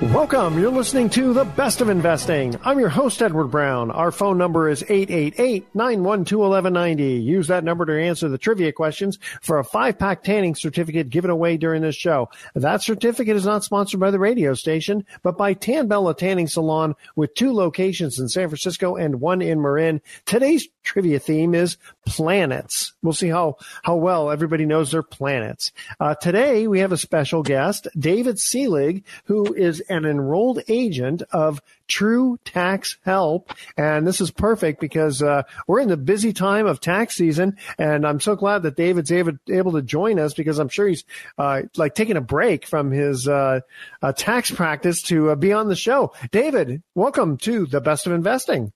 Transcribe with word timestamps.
Welcome. 0.00 0.58
You're 0.58 0.72
listening 0.72 1.10
to 1.10 1.34
The 1.34 1.44
Best 1.44 1.82
of 1.82 1.90
Investing. 1.90 2.58
I'm 2.64 2.78
your 2.78 2.88
host, 2.88 3.20
Edward 3.20 3.48
Brown. 3.48 3.90
Our 3.90 4.10
phone 4.10 4.38
number 4.38 4.70
is 4.70 4.82
888-912-1190. 4.84 7.22
Use 7.22 7.48
that 7.48 7.64
number 7.64 7.84
to 7.84 8.02
answer 8.02 8.30
the 8.30 8.38
trivia 8.38 8.72
questions 8.72 9.18
for 9.42 9.58
a 9.58 9.64
five-pack 9.64 10.24
tanning 10.24 10.54
certificate 10.54 11.10
given 11.10 11.30
away 11.30 11.58
during 11.58 11.82
this 11.82 11.96
show. 11.96 12.30
That 12.54 12.82
certificate 12.82 13.36
is 13.36 13.44
not 13.44 13.62
sponsored 13.62 14.00
by 14.00 14.10
the 14.10 14.18
radio 14.18 14.54
station, 14.54 15.04
but 15.22 15.36
by 15.36 15.52
Tan 15.52 15.86
Bella 15.86 16.14
Tanning 16.14 16.48
Salon 16.48 16.94
with 17.14 17.34
two 17.34 17.52
locations 17.52 18.18
in 18.18 18.30
San 18.30 18.48
Francisco 18.48 18.96
and 18.96 19.20
one 19.20 19.42
in 19.42 19.60
Marin. 19.60 20.00
Today's 20.24 20.66
trivia 20.82 21.18
theme 21.18 21.54
is 21.54 21.76
planets. 22.06 22.94
We'll 23.02 23.12
see 23.12 23.28
how, 23.28 23.56
how 23.82 23.96
well 23.96 24.30
everybody 24.30 24.64
knows 24.64 24.92
their 24.92 25.02
planets. 25.02 25.72
Uh, 26.00 26.14
today 26.14 26.66
we 26.66 26.80
have 26.80 26.92
a 26.92 26.96
special 26.96 27.42
guest, 27.42 27.86
David 27.98 28.38
Selig, 28.38 29.04
who 29.24 29.52
is 29.52 29.82
an 29.90 30.04
enrolled 30.04 30.62
agent 30.68 31.22
of 31.32 31.60
True 31.88 32.38
Tax 32.44 32.96
Help. 33.04 33.52
And 33.76 34.06
this 34.06 34.20
is 34.20 34.30
perfect 34.30 34.80
because 34.80 35.22
uh, 35.22 35.42
we're 35.66 35.80
in 35.80 35.88
the 35.88 35.96
busy 35.96 36.32
time 36.32 36.66
of 36.66 36.80
tax 36.80 37.16
season. 37.16 37.56
And 37.78 38.06
I'm 38.06 38.20
so 38.20 38.36
glad 38.36 38.62
that 38.62 38.76
David's 38.76 39.12
able, 39.12 39.32
to 39.72 39.82
join 39.82 40.18
us 40.18 40.32
because 40.32 40.58
I'm 40.58 40.68
sure 40.68 40.88
he's 40.88 41.04
uh, 41.36 41.62
like 41.76 41.94
taking 41.94 42.16
a 42.16 42.20
break 42.20 42.66
from 42.66 42.90
his 42.90 43.28
uh, 43.28 43.60
uh 44.02 44.12
tax 44.12 44.50
practice 44.50 45.02
to 45.02 45.30
uh, 45.30 45.34
be 45.34 45.52
on 45.52 45.68
the 45.68 45.76
show. 45.76 46.12
David, 46.30 46.82
welcome 46.94 47.36
to 47.38 47.66
the 47.66 47.80
best 47.80 48.06
of 48.06 48.12
investing. 48.12 48.72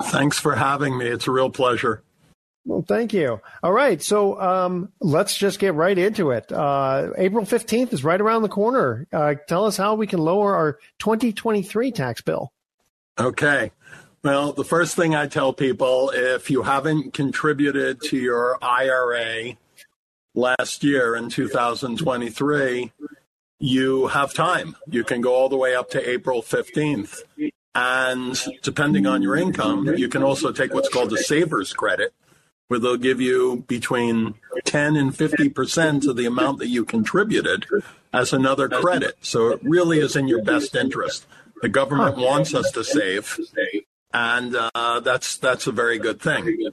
Thanks 0.00 0.38
for 0.38 0.54
having 0.54 0.96
me. 0.96 1.06
It's 1.06 1.26
a 1.26 1.32
real 1.32 1.50
pleasure. 1.50 2.02
Well, 2.64 2.84
thank 2.86 3.12
you. 3.14 3.40
All 3.62 3.72
right. 3.72 4.02
So 4.02 4.38
um, 4.40 4.92
let's 5.00 5.36
just 5.36 5.58
get 5.58 5.74
right 5.74 5.96
into 5.96 6.32
it. 6.32 6.52
Uh, 6.52 7.10
April 7.16 7.46
15th 7.46 7.92
is 7.92 8.04
right 8.04 8.20
around 8.20 8.42
the 8.42 8.48
corner. 8.48 9.06
Uh, 9.12 9.34
tell 9.46 9.64
us 9.64 9.76
how 9.76 9.94
we 9.94 10.06
can 10.06 10.18
lower 10.18 10.54
our 10.54 10.78
2023 10.98 11.92
tax 11.92 12.20
bill. 12.20 12.52
Okay. 13.18 13.72
Well, 14.22 14.52
the 14.52 14.64
first 14.64 14.96
thing 14.96 15.14
I 15.14 15.28
tell 15.28 15.52
people 15.52 16.10
if 16.14 16.50
you 16.50 16.62
haven't 16.62 17.14
contributed 17.14 18.02
to 18.02 18.16
your 18.16 18.58
IRA 18.60 19.56
last 20.34 20.84
year 20.84 21.16
in 21.16 21.30
2023, 21.30 22.92
you 23.60 24.06
have 24.08 24.34
time. 24.34 24.76
You 24.88 25.04
can 25.04 25.20
go 25.20 25.34
all 25.34 25.48
the 25.48 25.56
way 25.56 25.74
up 25.74 25.90
to 25.90 26.08
April 26.08 26.42
15th. 26.42 27.20
And 27.74 28.40
depending 28.62 29.06
on 29.06 29.22
your 29.22 29.36
income, 29.36 29.86
you 29.96 30.08
can 30.08 30.22
also 30.22 30.52
take 30.52 30.74
what's 30.74 30.88
called 30.88 31.12
a 31.12 31.16
saver's 31.16 31.72
credit, 31.72 32.12
where 32.68 32.78
they'll 32.78 32.96
give 32.96 33.20
you 33.20 33.64
between 33.66 34.34
10 34.64 34.96
and 34.96 35.12
50% 35.12 36.06
of 36.06 36.16
the 36.16 36.26
amount 36.26 36.58
that 36.58 36.68
you 36.68 36.84
contributed 36.84 37.66
as 38.12 38.32
another 38.32 38.68
credit. 38.68 39.16
So 39.20 39.48
it 39.48 39.60
really 39.62 39.98
is 39.98 40.14
in 40.16 40.28
your 40.28 40.42
best 40.42 40.76
interest. 40.76 41.26
The 41.62 41.68
government 41.68 42.16
wants 42.18 42.54
us 42.54 42.70
to 42.72 42.84
save, 42.84 43.38
and 44.12 44.54
uh, 44.54 45.00
that's 45.00 45.38
that's 45.38 45.66
a 45.66 45.72
very 45.72 45.98
good 45.98 46.20
thing. 46.20 46.70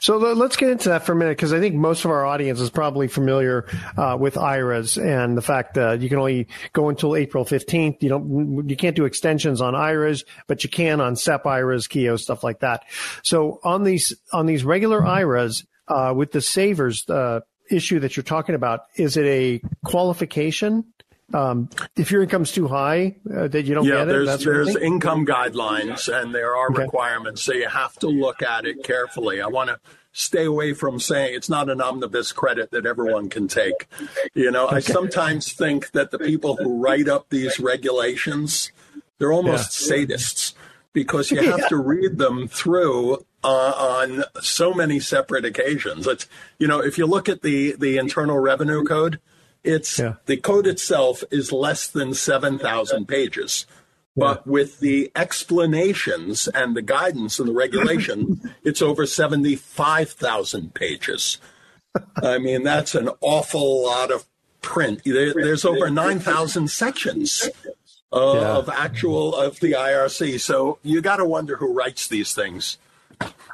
So 0.00 0.16
let's 0.16 0.56
get 0.56 0.70
into 0.70 0.90
that 0.90 1.04
for 1.04 1.12
a 1.12 1.16
minute 1.16 1.36
because 1.36 1.52
I 1.52 1.60
think 1.60 1.74
most 1.74 2.04
of 2.04 2.10
our 2.10 2.24
audience 2.24 2.60
is 2.60 2.70
probably 2.70 3.08
familiar 3.08 3.66
uh, 3.96 4.16
with 4.18 4.36
IRAs 4.36 4.98
and 4.98 5.36
the 5.36 5.42
fact 5.42 5.74
that 5.74 6.00
you 6.00 6.08
can 6.08 6.18
only 6.18 6.48
go 6.72 6.88
until 6.88 7.16
April 7.16 7.44
15th. 7.44 8.02
You 8.02 8.08
don't, 8.08 8.68
you 8.68 8.76
can't 8.76 8.96
do 8.96 9.04
extensions 9.04 9.60
on 9.60 9.74
IRAs, 9.74 10.24
but 10.46 10.64
you 10.64 10.70
can 10.70 11.00
on 11.00 11.16
SEP 11.16 11.46
IRAs, 11.46 11.86
Keogh, 11.86 12.16
stuff 12.16 12.44
like 12.44 12.60
that. 12.60 12.84
So 13.22 13.60
on 13.64 13.84
these, 13.84 14.14
on 14.32 14.46
these 14.46 14.64
regular 14.64 15.04
IRAs, 15.04 15.64
uh, 15.88 16.12
with 16.14 16.32
the 16.32 16.40
savers, 16.40 17.08
uh, 17.08 17.40
issue 17.70 18.00
that 18.00 18.16
you're 18.16 18.24
talking 18.24 18.54
about, 18.54 18.80
is 18.96 19.16
it 19.16 19.26
a 19.26 19.60
qualification 19.84 20.84
um, 21.34 21.68
if 21.96 22.10
your 22.10 22.22
income's 22.22 22.52
too 22.52 22.68
high 22.68 23.16
uh, 23.34 23.48
that 23.48 23.64
you 23.64 23.74
don't 23.74 23.84
yeah, 23.84 24.04
get 24.04 24.08
it. 24.08 24.26
There's, 24.26 24.44
there's 24.44 24.76
income 24.76 25.26
guidelines 25.26 26.08
and 26.08 26.34
there 26.34 26.56
are 26.56 26.70
okay. 26.70 26.84
requirements, 26.84 27.42
so 27.42 27.52
you 27.52 27.68
have 27.68 27.94
to 27.98 28.08
look 28.08 28.42
at 28.42 28.64
it 28.64 28.82
carefully. 28.82 29.40
I 29.40 29.46
want 29.46 29.68
to 29.68 29.78
stay 30.12 30.44
away 30.44 30.72
from 30.72 30.98
saying 30.98 31.34
it's 31.34 31.50
not 31.50 31.68
an 31.68 31.80
omnibus 31.80 32.32
credit 32.32 32.70
that 32.70 32.86
everyone 32.86 33.28
can 33.28 33.46
take. 33.46 33.88
You 34.34 34.50
know, 34.50 34.66
okay. 34.66 34.76
I 34.76 34.80
sometimes 34.80 35.52
think 35.52 35.90
that 35.92 36.10
the 36.10 36.18
people 36.18 36.56
who 36.56 36.82
write 36.82 37.08
up 37.08 37.28
these 37.28 37.60
regulations, 37.60 38.72
they're 39.18 39.32
almost 39.32 39.88
yeah. 39.88 39.96
sadists 39.96 40.54
because 40.94 41.30
you 41.30 41.42
have 41.42 41.60
yeah. 41.60 41.68
to 41.68 41.76
read 41.76 42.16
them 42.16 42.48
through 42.48 43.24
uh, 43.44 44.02
on 44.02 44.24
so 44.40 44.72
many 44.72 44.98
separate 44.98 45.44
occasions. 45.44 46.06
It's, 46.06 46.26
you 46.58 46.66
know, 46.66 46.80
if 46.80 46.96
you 46.96 47.06
look 47.06 47.28
at 47.28 47.42
the 47.42 47.72
the 47.72 47.98
Internal 47.98 48.38
Revenue 48.38 48.82
Code 48.82 49.20
it's 49.64 49.98
yeah. 49.98 50.14
the 50.26 50.36
code 50.36 50.66
itself 50.66 51.22
is 51.30 51.52
less 51.52 51.88
than 51.88 52.14
7,000 52.14 53.06
pages. 53.06 53.66
But 54.16 54.42
yeah. 54.44 54.52
with 54.52 54.80
the 54.80 55.12
explanations 55.14 56.48
and 56.48 56.76
the 56.76 56.82
guidance 56.82 57.38
and 57.38 57.48
the 57.48 57.52
regulation, 57.52 58.54
it's 58.64 58.82
over 58.82 59.06
75,000 59.06 60.74
pages. 60.74 61.38
I 62.22 62.38
mean, 62.38 62.64
that's 62.64 62.94
an 62.94 63.10
awful 63.20 63.84
lot 63.84 64.10
of 64.10 64.24
print. 64.60 65.02
There, 65.04 65.32
there's 65.32 65.64
over 65.64 65.88
9,000 65.88 66.68
sections 66.68 67.48
of, 68.10 68.36
yeah. 68.36 68.56
of 68.56 68.68
actual 68.68 69.36
of 69.36 69.60
the 69.60 69.72
IRC. 69.72 70.40
So 70.40 70.78
you 70.82 71.00
got 71.00 71.16
to 71.16 71.24
wonder 71.24 71.56
who 71.56 71.72
writes 71.72 72.08
these 72.08 72.34
things. 72.34 72.78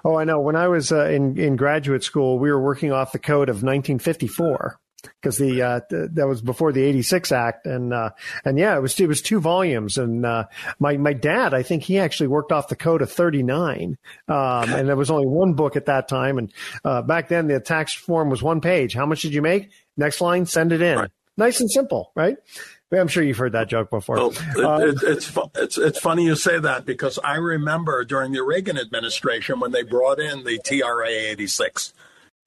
Oh, 0.04 0.16
I 0.16 0.24
know. 0.24 0.40
When 0.40 0.56
I 0.56 0.68
was 0.68 0.92
uh, 0.92 1.06
in 1.06 1.38
in 1.38 1.56
graduate 1.56 2.04
school, 2.04 2.38
we 2.38 2.50
were 2.50 2.60
working 2.60 2.92
off 2.92 3.12
the 3.12 3.18
code 3.18 3.48
of 3.48 3.56
1954 3.56 4.78
because 5.20 5.38
the, 5.38 5.62
uh, 5.62 5.80
that 5.90 6.26
was 6.26 6.42
before 6.42 6.72
the 6.72 6.82
86 6.82 7.32
act 7.32 7.66
and 7.66 7.92
uh, 7.92 8.10
and 8.44 8.58
yeah 8.58 8.76
it 8.76 8.80
was 8.80 8.98
it 8.98 9.08
was 9.08 9.22
two 9.22 9.40
volumes 9.40 9.98
and 9.98 10.24
uh, 10.24 10.44
my 10.78 10.96
my 10.96 11.12
dad 11.12 11.54
I 11.54 11.62
think 11.62 11.82
he 11.82 11.98
actually 11.98 12.28
worked 12.28 12.52
off 12.52 12.68
the 12.68 12.76
code 12.76 13.02
of 13.02 13.10
39 13.10 13.96
um, 14.28 14.36
and 14.36 14.88
there 14.88 14.96
was 14.96 15.10
only 15.10 15.26
one 15.26 15.54
book 15.54 15.76
at 15.76 15.86
that 15.86 16.08
time 16.08 16.38
and 16.38 16.52
uh, 16.84 17.02
back 17.02 17.28
then 17.28 17.46
the 17.46 17.60
tax 17.60 17.94
form 17.94 18.30
was 18.30 18.42
one 18.42 18.60
page. 18.60 18.94
How 18.94 19.06
much 19.06 19.22
did 19.22 19.34
you 19.34 19.42
make? 19.42 19.70
Next 19.96 20.20
line 20.20 20.46
send 20.46 20.72
it 20.72 20.82
in. 20.82 20.98
Right. 20.98 21.10
nice 21.36 21.60
and 21.60 21.70
simple 21.70 22.12
right? 22.14 22.36
I'm 23.00 23.08
sure 23.08 23.22
you've 23.22 23.38
heard 23.38 23.52
that 23.52 23.68
joke 23.68 23.90
before. 23.90 24.16
Well, 24.16 24.32
it, 24.82 25.02
it, 25.02 25.02
it's 25.02 25.32
it's 25.56 25.78
it's 25.78 25.98
funny 25.98 26.24
you 26.24 26.36
say 26.36 26.58
that 26.58 26.84
because 26.84 27.18
I 27.24 27.36
remember 27.36 28.04
during 28.04 28.32
the 28.32 28.42
Reagan 28.42 28.78
administration 28.78 29.60
when 29.60 29.72
they 29.72 29.82
brought 29.82 30.20
in 30.20 30.44
the 30.44 30.58
TRA 30.58 31.08
86 31.08 31.92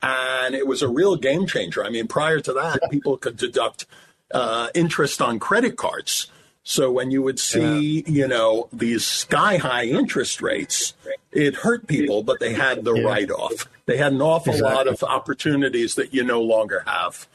and 0.01 0.55
it 0.55 0.67
was 0.67 0.81
a 0.81 0.87
real 0.87 1.15
game 1.15 1.47
changer. 1.47 1.83
I 1.83 1.89
mean, 1.89 2.07
prior 2.07 2.39
to 2.39 2.53
that, 2.53 2.79
people 2.91 3.17
could 3.17 3.37
deduct 3.37 3.85
uh, 4.33 4.69
interest 4.73 5.21
on 5.21 5.39
credit 5.39 5.77
cards. 5.77 6.27
So 6.63 6.91
when 6.91 7.11
you 7.11 7.21
would 7.21 7.39
see, 7.39 8.01
yeah. 8.01 8.11
you 8.11 8.27
know, 8.27 8.67
these 8.73 9.05
sky 9.05 9.55
high 9.57 9.85
interest 9.85 10.41
rates, 10.41 10.93
it 11.31 11.55
hurt 11.55 11.87
people, 11.87 12.23
but 12.23 12.41
they 12.41 12.53
had 12.53 12.83
the 12.83 12.93
yeah. 12.93 13.03
write 13.03 13.31
off. 13.31 13.69
They 13.85 13.95
had 13.95 14.11
an 14.11 14.21
awful 14.21 14.53
exactly. 14.53 14.75
lot 14.75 14.87
of 14.87 15.01
opportunities 15.03 15.95
that 15.95 16.13
you 16.13 16.25
no 16.25 16.41
longer 16.41 16.83
have. 16.85 17.25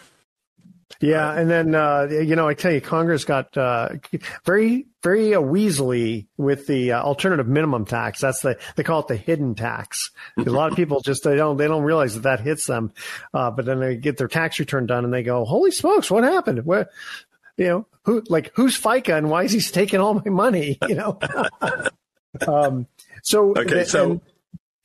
Yeah, 1.03 1.37
and 1.37 1.51
then 1.51 1.75
uh, 1.75 2.07
you 2.09 2.37
know, 2.37 2.47
I 2.47 2.55
tell 2.55 2.71
you, 2.71 2.81
Congress 2.81 3.25
got 3.25 3.57
uh, 3.59 3.89
very, 4.45 4.87
very 5.03 5.35
uh, 5.35 5.41
weaselly 5.41 6.29
with 6.37 6.69
the 6.69 6.93
uh, 6.93 7.03
alternative 7.03 7.49
minimum 7.49 7.85
tax. 7.85 8.21
That's 8.21 8.41
the 8.41 8.57
they 8.77 8.85
call 8.85 9.01
it 9.01 9.09
the 9.09 9.17
hidden 9.17 9.57
tax. 9.57 10.11
a 10.39 10.43
lot 10.43 10.71
of 10.71 10.77
people 10.77 11.01
just 11.01 11.25
they 11.25 11.35
don't 11.35 11.57
they 11.57 11.67
don't 11.67 11.83
realize 11.83 12.15
that 12.15 12.23
that 12.23 12.41
hits 12.41 12.67
them, 12.67 12.93
uh, 13.35 13.51
but 13.51 13.65
then 13.65 13.81
they 13.81 13.97
get 13.97 14.17
their 14.17 14.29
tax 14.29 14.61
return 14.61 14.87
done 14.87 15.05
and 15.05 15.13
they 15.13 15.25
go, 15.25 15.45
"Holy 15.45 15.73
smokes, 15.73 16.09
what 16.09 16.23
happened? 16.23 16.65
What, 16.65 16.91
you 17.57 17.67
know, 17.67 17.87
who 18.05 18.23
like 18.29 18.53
who's 18.55 18.81
FICA 18.81 19.19
and 19.19 19.29
why 19.29 19.43
is 19.43 19.51
he 19.51 19.61
taking 19.61 19.99
all 19.99 20.15
my 20.15 20.31
money? 20.31 20.79
You 20.89 20.95
know." 20.95 21.19
um, 22.47 22.87
so 23.25 23.57
okay, 23.57 23.83
so. 23.85 24.13
And, 24.13 24.21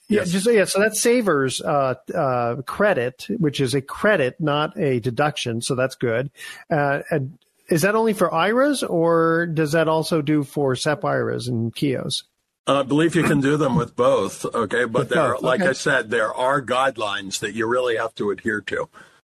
yeah, 0.09 0.21
yes. 0.21 0.31
just 0.31 0.47
yeah. 0.49 0.65
So 0.65 0.79
that 0.79 0.95
savers 0.95 1.61
uh, 1.61 1.95
uh, 2.13 2.61
credit, 2.63 3.27
which 3.37 3.59
is 3.59 3.73
a 3.73 3.81
credit, 3.81 4.39
not 4.39 4.77
a 4.77 4.99
deduction. 4.99 5.61
So 5.61 5.75
that's 5.75 5.95
good. 5.95 6.31
Uh, 6.69 7.01
and 7.09 7.37
is 7.69 7.81
that 7.81 7.95
only 7.95 8.13
for 8.13 8.33
IRAs, 8.33 8.83
or 8.83 9.47
does 9.47 9.73
that 9.73 9.87
also 9.87 10.21
do 10.21 10.43
for 10.43 10.75
SEP 10.75 11.03
IRAs 11.03 11.47
and 11.47 11.75
Keoghs? 11.75 12.23
I 12.65 12.83
believe 12.83 13.15
you 13.15 13.23
can 13.23 13.39
do 13.39 13.55
them 13.55 13.75
with 13.75 13.95
both. 13.95 14.43
Okay, 14.45 14.85
but 14.85 14.99
with 14.99 15.09
there, 15.09 15.33
both. 15.33 15.41
like 15.41 15.61
I 15.61 15.71
said, 15.71 16.09
there 16.09 16.33
are 16.33 16.61
guidelines 16.61 17.39
that 17.39 17.53
you 17.53 17.65
really 17.65 17.95
have 17.95 18.13
to 18.15 18.31
adhere 18.31 18.61
to. 18.61 18.89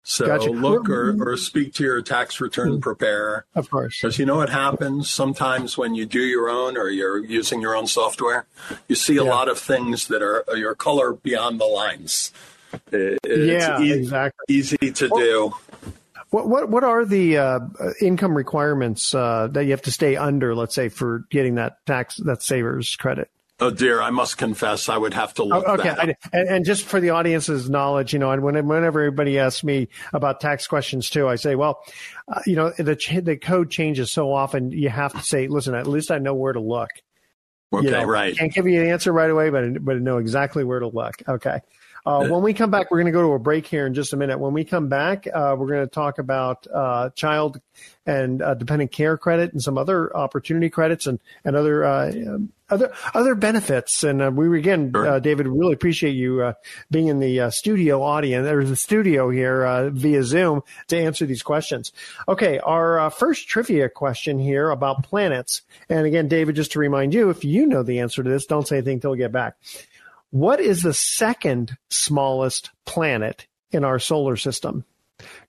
So 0.09 0.25
gotcha. 0.25 0.51
look 0.51 0.88
or, 0.88 1.18
or 1.21 1.36
speak 1.36 1.74
to 1.74 1.83
your 1.83 2.01
tax 2.01 2.39
return 2.39 2.69
mm-hmm. 2.69 2.80
preparer. 2.80 3.45
Of 3.56 3.69
course. 3.69 4.00
Because 4.01 4.18
you 4.18 4.25
know 4.25 4.38
what 4.38 4.50
happens 4.50 5.09
sometimes 5.09 5.77
when 5.77 5.95
you 5.95 6.06
do 6.06 6.21
your 6.21 6.50
own 6.50 6.77
or 6.77 6.88
you're 6.88 7.18
using 7.18 7.59
your 7.59 7.75
own 7.75 7.88
software, 7.88 8.45
you 8.88 8.95
see 8.95 9.18
a 9.18 9.24
yeah. 9.25 9.30
lot 9.30 9.50
of 9.50 9.59
things 9.59 10.07
that 10.07 10.21
are 10.21 10.45
your 10.56 10.75
color 10.75 11.12
beyond 11.12 11.59
the 11.59 11.65
lines. 11.65 12.31
It's 12.94 13.19
yeah, 13.25 13.81
e- 13.81 13.92
exactly. 13.92 14.45
Easy 14.48 14.77
to 14.77 15.09
well, 15.09 15.19
do. 15.19 15.92
What 16.30 16.48
what 16.48 16.69
what 16.69 16.86
are 16.86 17.04
the 17.04 17.38
uh, 17.38 17.59
income 18.00 18.33
requirements 18.33 19.13
uh, 19.13 19.50
that 19.51 19.65
you 19.65 19.71
have 19.71 19.81
to 19.83 19.92
stay 19.92 20.15
under? 20.15 20.56
Let's 20.56 20.74
say 20.74 20.88
for 20.88 21.25
getting 21.30 21.56
that 21.56 21.86
tax 21.86 22.15
that 22.24 22.42
savers 22.42 22.95
credit. 22.95 23.30
Oh 23.59 23.71
dear, 23.71 24.01
I 24.01 24.12
must 24.12 24.38
confess, 24.38 24.88
I 24.88 24.98
would 24.98 25.15
have 25.15 25.33
to 25.36 25.44
look. 25.44 25.65
Oh, 25.68 25.74
okay, 25.74 25.89
I, 25.89 26.15
and, 26.31 26.48
and, 26.48 26.65
just 26.65 26.83
for 26.83 27.00
the 27.00 27.09
audience's 27.09 27.71
knowledge, 27.71 28.13
you 28.13 28.19
know, 28.19 28.30
and 28.30 28.44
whenever 28.44 29.01
everybody 29.01 29.39
asks 29.39 29.63
me 29.63 29.88
about 30.13 30.39
tax 30.39 30.68
questions 30.68 31.09
too, 31.09 31.27
I 31.27 31.38
say, 31.38 31.56
well, 31.56 31.83
uh, 32.27 32.42
you 32.45 32.56
know, 32.56 32.71
the 32.77 32.95
the 33.24 33.36
code 33.36 33.71
changes 33.71 34.13
so 34.13 34.31
often, 34.31 34.71
you 34.71 34.89
have 34.89 35.12
to 35.13 35.24
say, 35.24 35.48
listen, 35.48 35.74
at 35.74 35.88
least 35.88 36.12
I 36.12 36.19
know 36.19 36.36
where 36.36 36.54
to 36.54 36.59
look. 36.59 36.92
Okay, 37.74 37.86
you 37.86 37.92
know, 37.92 38.04
right. 38.04 38.33
I 38.33 38.38
can't 38.38 38.54
give 38.54 38.68
you 38.68 38.80
an 38.80 38.89
answer 38.89 39.12
right 39.12 39.30
away, 39.30 39.50
but 39.50 39.83
but 39.83 40.00
know 40.01 40.18
exactly 40.18 40.63
where 40.63 40.80
to 40.80 40.88
look. 40.88 41.15
Okay. 41.27 41.59
Uh, 42.07 42.25
when 42.30 42.42
we 42.42 42.54
come 42.54 42.71
back, 42.71 42.89
we're 42.89 43.00
going 43.00 43.12
to 43.12 43.12
go 43.12 43.21
to 43.21 43.33
a 43.33 43.39
break 43.39 43.68
here 43.68 43.86
in 43.86 43.94
just 43.94 44.13
a 44.13 44.18
minute. 44.18 44.39
When 44.39 44.54
we 44.54 44.63
come 44.63 44.88
back, 44.88 45.27
uh, 45.27 45.56
we're 45.59 45.68
going 45.68 45.86
to 45.86 45.88
talk 45.88 46.19
about 46.19 46.65
uh, 46.74 47.09
child 47.09 47.59
and 48.06 48.42
uh, 48.42 48.54
dependent 48.54 48.94
care 48.94 49.18
credit 49.18 49.51
and 49.51 49.62
some 49.62 49.77
other 49.77 50.15
opportunity 50.15 50.69
credits 50.69 51.06
and 51.06 51.19
and 51.44 51.57
other 51.57 51.83
uh, 51.83 52.38
other 52.69 52.94
other 53.13 53.36
benefits. 53.36 54.04
And 54.04 54.21
uh, 54.21 54.31
we 54.33 54.57
again, 54.57 54.92
sure. 54.95 55.19
David, 55.19 55.48
really 55.50 55.74
appreciate 55.74 56.13
you 56.13 56.54
being 56.89 57.07
in 57.07 57.19
the 57.19 57.50
studio 57.51 58.01
audience. 58.01 58.45
There's 58.45 58.71
a 58.71 58.77
studio 58.77 59.30
here 59.30 59.89
via 59.94 60.24
Zoom 60.24 60.62
to 60.88 60.98
answer 60.98 61.25
these 61.25 61.44
questions. 61.44 61.92
Okay, 62.25 62.57
our 62.59 63.09
first 63.12 63.50
trivia 63.50 63.89
question 63.89 64.39
here 64.39 64.69
about 64.69 65.04
planets. 65.04 65.63
And 65.89 66.06
again, 66.06 66.30
David, 66.30 66.56
just 66.56 66.71
to 66.71 66.80
remind 66.80 67.13
you, 67.13 67.30
if 67.30 67.44
you 67.44 67.65
know 67.65 67.83
the 67.83 68.00
answer 68.00 68.24
to 68.24 68.30
this, 68.30 68.45
don't 68.45 68.65
say 68.65 68.77
anything 68.77 68.95
until 68.95 69.12
we 69.12 69.18
get 69.18 69.33
back. 69.33 69.57
What 70.32 70.60
is 70.60 70.84
the 70.84 70.94
second 70.94 71.78
smallest 71.90 72.72
planet 72.86 73.48
in 73.72 73.84
our 73.84 74.00
solar 74.00 74.36
system? 74.36 74.84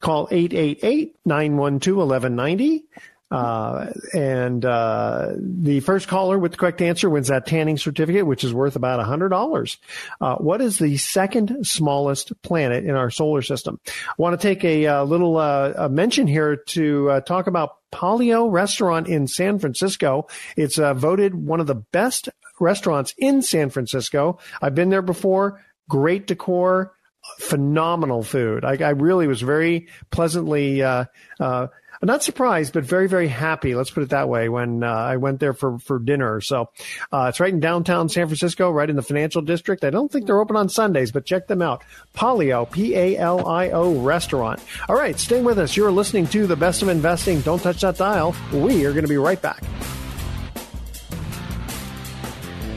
Call 0.01 0.29
888-912-1190. 0.29 2.83
Uh, 3.31 3.93
and 4.15 4.65
uh, 4.65 5.33
the 5.37 5.81
first 5.81 6.09
caller 6.09 6.39
with 6.39 6.53
the 6.53 6.57
correct 6.57 6.81
answer 6.81 7.11
wins 7.11 7.29
that 7.29 7.45
tanning 7.45 7.77
certificate, 7.77 8.27
which 8.27 8.43
is 8.43 8.55
worth 8.55 8.75
about 8.75 9.07
$100. 9.07 9.77
Uh, 10.19 10.37
what 10.37 10.63
is 10.63 10.79
the 10.79 10.97
second 10.97 11.67
smallest 11.67 12.33
planet 12.41 12.85
in 12.85 12.95
our 12.95 13.11
solar 13.11 13.43
system? 13.43 13.79
I 13.87 14.15
want 14.17 14.41
to 14.41 14.43
take 14.43 14.65
a, 14.65 14.85
a 14.85 15.01
uh, 15.01 15.05
little 15.05 15.37
uh, 15.37 15.75
a 15.77 15.91
mention 15.91 16.27
here 16.27 16.57
to 16.69 17.21
talk 17.27 17.49
about 17.49 17.77
Palio 17.93 18.51
Restaurant 18.51 19.09
in 19.09 19.27
San 19.27 19.59
Francisco. 19.59 20.27
It's 20.57 20.77
voted 20.77 21.35
one 21.35 21.61
of 21.61 21.67
the 21.67 21.75
best 21.75 22.31
restaurants 22.61 23.15
in 23.19 23.43
San 23.43 23.71
Francisco. 23.71 24.39
I've 24.61 24.75
been 24.75 24.91
there 24.91 25.03
before. 25.03 25.63
Great 25.89 26.27
decor, 26.27 26.93
phenomenal 27.39 28.23
food. 28.23 28.65
I, 28.65 28.77
I 28.85 28.91
really 28.91 29.27
was 29.27 29.41
very 29.41 29.89
pleasantly, 30.11 30.83
uh, 30.83 31.07
uh, 31.41 31.69
not 32.03 32.23
surprised, 32.23 32.75
but 32.75 32.85
very, 32.85 33.09
very 33.09 33.27
happy. 33.27 33.75
Let's 33.75 33.91
put 33.91 34.05
it 34.05 34.11
that 34.11 34.29
way. 34.29 34.49
When 34.49 34.85
uh, 34.85 34.87
I 34.87 35.17
went 35.17 35.41
there 35.41 35.53
for 35.53 35.81
for 35.81 35.99
dinner, 35.99 36.41
so 36.41 36.71
uh, 37.11 37.27
it's 37.29 37.41
right 37.41 37.53
in 37.53 37.59
downtown 37.59 38.09
San 38.09 38.27
Francisco, 38.27 38.71
right 38.71 38.89
in 38.89 38.95
the 38.95 39.03
financial 39.03 39.43
district. 39.43 39.83
I 39.83 39.91
don't 39.91 40.13
think 40.13 40.27
they're 40.27 40.41
open 40.41 40.55
on 40.55 40.69
Sundays, 40.69 41.11
but 41.11 41.25
check 41.25 41.49
them 41.49 41.61
out. 41.61 41.83
Palio, 42.15 42.71
P 42.71 42.95
A 42.95 43.17
L 43.17 43.49
I 43.49 43.71
O 43.71 43.99
restaurant. 43.99 44.61
All 44.89 44.95
right, 44.95 45.19
stay 45.19 45.43
with 45.43 45.59
us. 45.59 45.77
You're 45.77 45.91
listening 45.91 46.29
to 46.29 46.47
the 46.47 46.55
best 46.55 46.83
of 46.83 46.89
investing. 46.89 47.41
Don't 47.41 47.61
touch 47.61 47.81
that 47.81 47.97
dial. 47.97 48.37
We 48.53 48.85
are 48.87 48.93
going 48.93 49.05
to 49.05 49.09
be 49.09 49.17
right 49.17 49.43
back. 49.43 49.65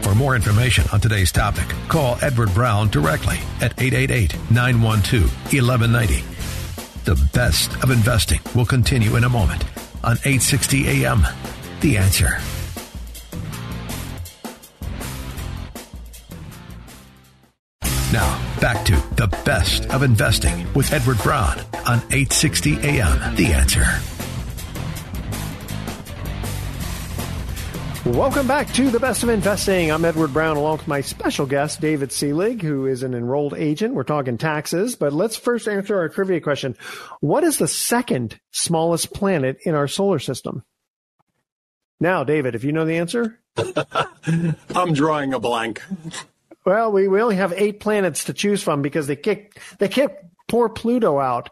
For 0.01 0.15
more 0.15 0.35
information 0.35 0.83
on 0.91 0.99
today's 0.99 1.31
topic, 1.31 1.67
call 1.87 2.17
Edward 2.21 2.53
Brown 2.53 2.89
directly 2.89 3.37
at 3.61 3.79
888 3.79 4.35
912 4.51 5.23
1190. 5.53 6.23
The 7.05 7.29
best 7.33 7.71
of 7.83 7.91
investing 7.91 8.39
will 8.55 8.65
continue 8.65 9.15
in 9.15 9.23
a 9.23 9.29
moment 9.29 9.63
on 10.03 10.17
860 10.17 10.87
AM. 10.87 11.25
The 11.81 11.97
answer. 11.97 12.37
Now, 18.11 18.59
back 18.59 18.83
to 18.85 18.93
the 19.15 19.27
best 19.45 19.85
of 19.85 20.03
investing 20.03 20.71
with 20.73 20.91
Edward 20.91 21.19
Brown 21.19 21.59
on 21.87 21.99
860 22.11 22.79
AM. 22.81 23.35
The 23.35 23.53
answer. 23.53 24.20
Welcome 28.05 28.47
back 28.47 28.67
to 28.73 28.89
the 28.89 28.99
best 28.99 29.21
of 29.21 29.29
investing. 29.29 29.91
I'm 29.91 30.03
Edward 30.05 30.33
Brown 30.33 30.57
along 30.57 30.77
with 30.77 30.87
my 30.87 31.01
special 31.01 31.45
guest, 31.45 31.81
David 31.81 32.11
Selig, 32.11 32.63
who 32.63 32.87
is 32.87 33.03
an 33.03 33.13
enrolled 33.13 33.53
agent. 33.53 33.93
We're 33.93 34.01
talking 34.01 34.39
taxes, 34.39 34.95
but 34.95 35.13
let's 35.13 35.35
first 35.35 35.67
answer 35.67 35.99
our 35.99 36.09
trivia 36.09 36.41
question. 36.41 36.75
What 37.19 37.43
is 37.43 37.59
the 37.59 37.67
second 37.67 38.39
smallest 38.49 39.13
planet 39.13 39.59
in 39.65 39.75
our 39.75 39.87
solar 39.87 40.17
system? 40.17 40.63
Now, 41.99 42.23
David, 42.23 42.55
if 42.55 42.63
you 42.63 42.71
know 42.71 42.85
the 42.85 42.97
answer. 42.97 43.39
I'm 44.75 44.93
drawing 44.93 45.35
a 45.35 45.39
blank. 45.39 45.83
Well, 46.65 46.91
we, 46.91 47.07
we 47.07 47.21
only 47.21 47.35
have 47.35 47.53
eight 47.55 47.79
planets 47.79 48.23
to 48.25 48.33
choose 48.33 48.63
from 48.63 48.81
because 48.81 49.05
they 49.05 49.15
kicked, 49.15 49.59
they 49.77 49.87
kicked 49.87 50.25
poor 50.47 50.69
Pluto 50.69 51.19
out. 51.19 51.51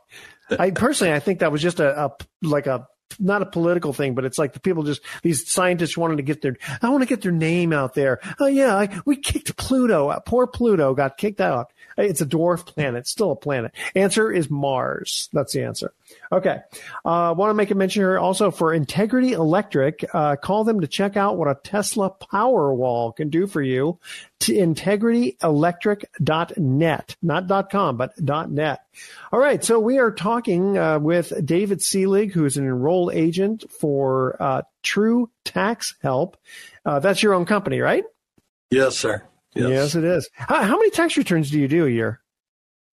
I 0.58 0.72
personally, 0.72 1.14
I 1.14 1.20
think 1.20 1.40
that 1.40 1.52
was 1.52 1.62
just 1.62 1.80
a, 1.80 2.06
a 2.06 2.12
like 2.42 2.66
a 2.66 2.88
not 3.20 3.42
a 3.42 3.46
political 3.46 3.94
thing, 3.94 4.14
but 4.16 4.26
it's 4.26 4.38
like 4.38 4.54
the 4.54 4.60
people 4.60 4.84
just 4.84 5.02
these 5.24 5.50
scientists 5.52 5.98
wanted 5.98 6.18
to 6.18 6.24
get 6.24 6.42
their 6.42 6.58
I 6.82 6.90
want 6.90 7.02
to 7.02 7.08
get 7.08 7.22
their 7.22 7.32
name 7.32 7.74
out 7.74 7.94
there. 7.94 8.20
Oh 8.40 8.48
yeah, 8.48 8.76
I, 8.76 9.02
we 9.06 9.16
kicked 9.16 9.56
Pluto 9.58 10.10
out. 10.12 10.26
Poor 10.26 10.48
Pluto 10.48 10.94
got 10.94 11.18
kicked 11.18 11.42
out. 11.42 11.72
It's 11.98 12.22
a 12.22 12.26
dwarf 12.26 12.66
planet, 12.66 13.08
still 13.08 13.32
a 13.32 13.36
planet. 13.36 13.74
Answer 13.96 14.32
is 14.32 14.50
Mars. 14.50 15.30
That's 15.34 15.54
the 15.54 15.64
answer. 15.64 15.94
Okay. 16.32 16.60
I 17.06 17.30
uh, 17.30 17.34
want 17.34 17.50
to 17.50 17.56
make 17.56 17.72
a 17.72 17.76
mention 17.76 18.02
here 18.02 18.20
also 18.20 18.52
for 18.52 18.72
Integrity 18.72 19.34
Electric. 19.34 20.06
Uh, 20.14 20.36
call 20.36 20.64
them 20.64 20.82
to 20.82 20.88
check 20.88 21.18
out 21.18 21.38
what 21.38 21.48
a 21.48 21.58
Tesla 21.64 22.12
Powerwall 22.12 23.16
can 23.16 23.30
do 23.30 23.48
for 23.48 23.64
you. 23.64 23.98
To 24.42 24.54
integrityelectric.net, 24.54 27.16
not 27.22 27.70
.com, 27.72 27.98
but 27.98 28.22
.net. 28.22 28.82
All 29.34 29.40
right. 29.40 29.64
So 29.64 29.80
we 29.80 29.98
are 29.98 30.12
talking 30.12 30.78
uh, 30.78 31.00
with 31.00 31.34
David 31.46 31.82
Selig, 31.82 32.32
who 32.32 32.46
is 32.46 32.58
an 32.58 32.66
enrolled 32.66 33.12
agent 33.14 33.64
for 33.72 34.38
uh, 34.42 34.62
True 34.84 35.32
Tax 35.44 35.96
Help. 36.02 36.38
Uh, 36.86 37.00
that's 37.00 37.24
your 37.24 37.34
own 37.34 37.46
company, 37.46 37.80
right? 37.80 38.04
Yes, 38.70 38.96
sir. 38.96 39.24
Yes, 39.56 39.70
yes 39.70 39.96
it 39.96 40.04
is. 40.04 40.30
How, 40.34 40.62
how 40.64 40.78
many 40.78 40.92
tax 40.92 41.18
returns 41.18 41.50
do 41.50 41.60
you 41.60 41.68
do 41.68 41.88
a 41.88 41.90
year? 41.90 42.22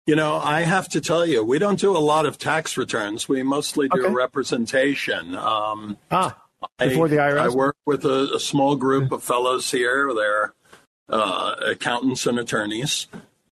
You 0.05 0.15
know, 0.15 0.35
I 0.35 0.61
have 0.61 0.87
to 0.89 1.01
tell 1.01 1.25
you, 1.25 1.43
we 1.43 1.57
don't 1.57 1.79
do 1.79 1.97
a 1.97 1.99
lot 1.99 2.27
of 2.27 2.37
tax 2.37 2.77
returns. 2.77 3.27
We 3.27 3.41
mostly 3.41 3.89
do 3.89 4.05
okay. 4.05 4.13
representation. 4.13 5.35
Um, 5.35 5.97
ah, 6.11 6.39
before 6.77 7.05
I, 7.05 7.09
the 7.09 7.15
IRS. 7.17 7.39
I 7.39 7.49
work 7.49 7.77
with 7.85 8.05
a, 8.05 8.35
a 8.35 8.39
small 8.39 8.75
group 8.75 9.11
of 9.11 9.23
fellows 9.23 9.71
here. 9.71 10.11
They're 10.13 10.53
uh, 11.09 11.55
accountants 11.65 12.25
and 12.27 12.39
attorneys, 12.39 13.07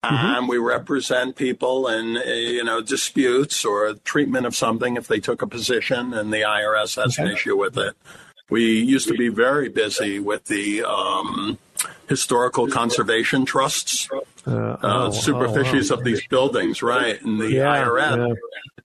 mm-hmm. 0.05 0.15
and 0.15 0.49
we 0.49 0.59
represent 0.59 1.37
people 1.37 1.89
in 1.89 2.15
you 2.27 2.65
know 2.65 2.81
disputes 2.81 3.65
or 3.65 3.95
treatment 3.95 4.47
of 4.47 4.57
something 4.57 4.97
if 4.97 5.07
they 5.07 5.21
took 5.21 5.43
a 5.43 5.47
position 5.47 6.13
and 6.15 6.33
the 6.33 6.43
IRS 6.43 6.97
has 7.03 7.19
okay. 7.19 7.29
an 7.29 7.35
issue 7.35 7.57
with 7.57 7.77
it. 7.79 7.97
We 8.51 8.81
used 8.81 9.09
to 9.09 9.15
be 9.15 9.29
very 9.29 9.69
busy 9.69 10.19
with 10.19 10.47
the 10.47 10.83
um, 10.85 11.59
historical 12.09 12.69
conservation 12.69 13.45
trusts, 13.45 14.09
uh, 14.47 14.51
uh, 14.51 14.79
oh, 14.83 15.11
superficies 15.11 15.91
oh, 15.91 15.95
wow. 15.95 15.99
of 15.99 16.05
these 16.05 16.27
buildings, 16.27 16.83
right? 16.83 17.21
And 17.23 17.41
the 17.41 17.53
yeah, 17.53 17.85
IRS. 17.85 18.29
Yeah. 18.29 18.83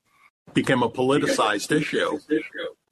became 0.52 0.82
a 0.82 0.90
politicized 0.90 1.72
issue. 1.72 2.18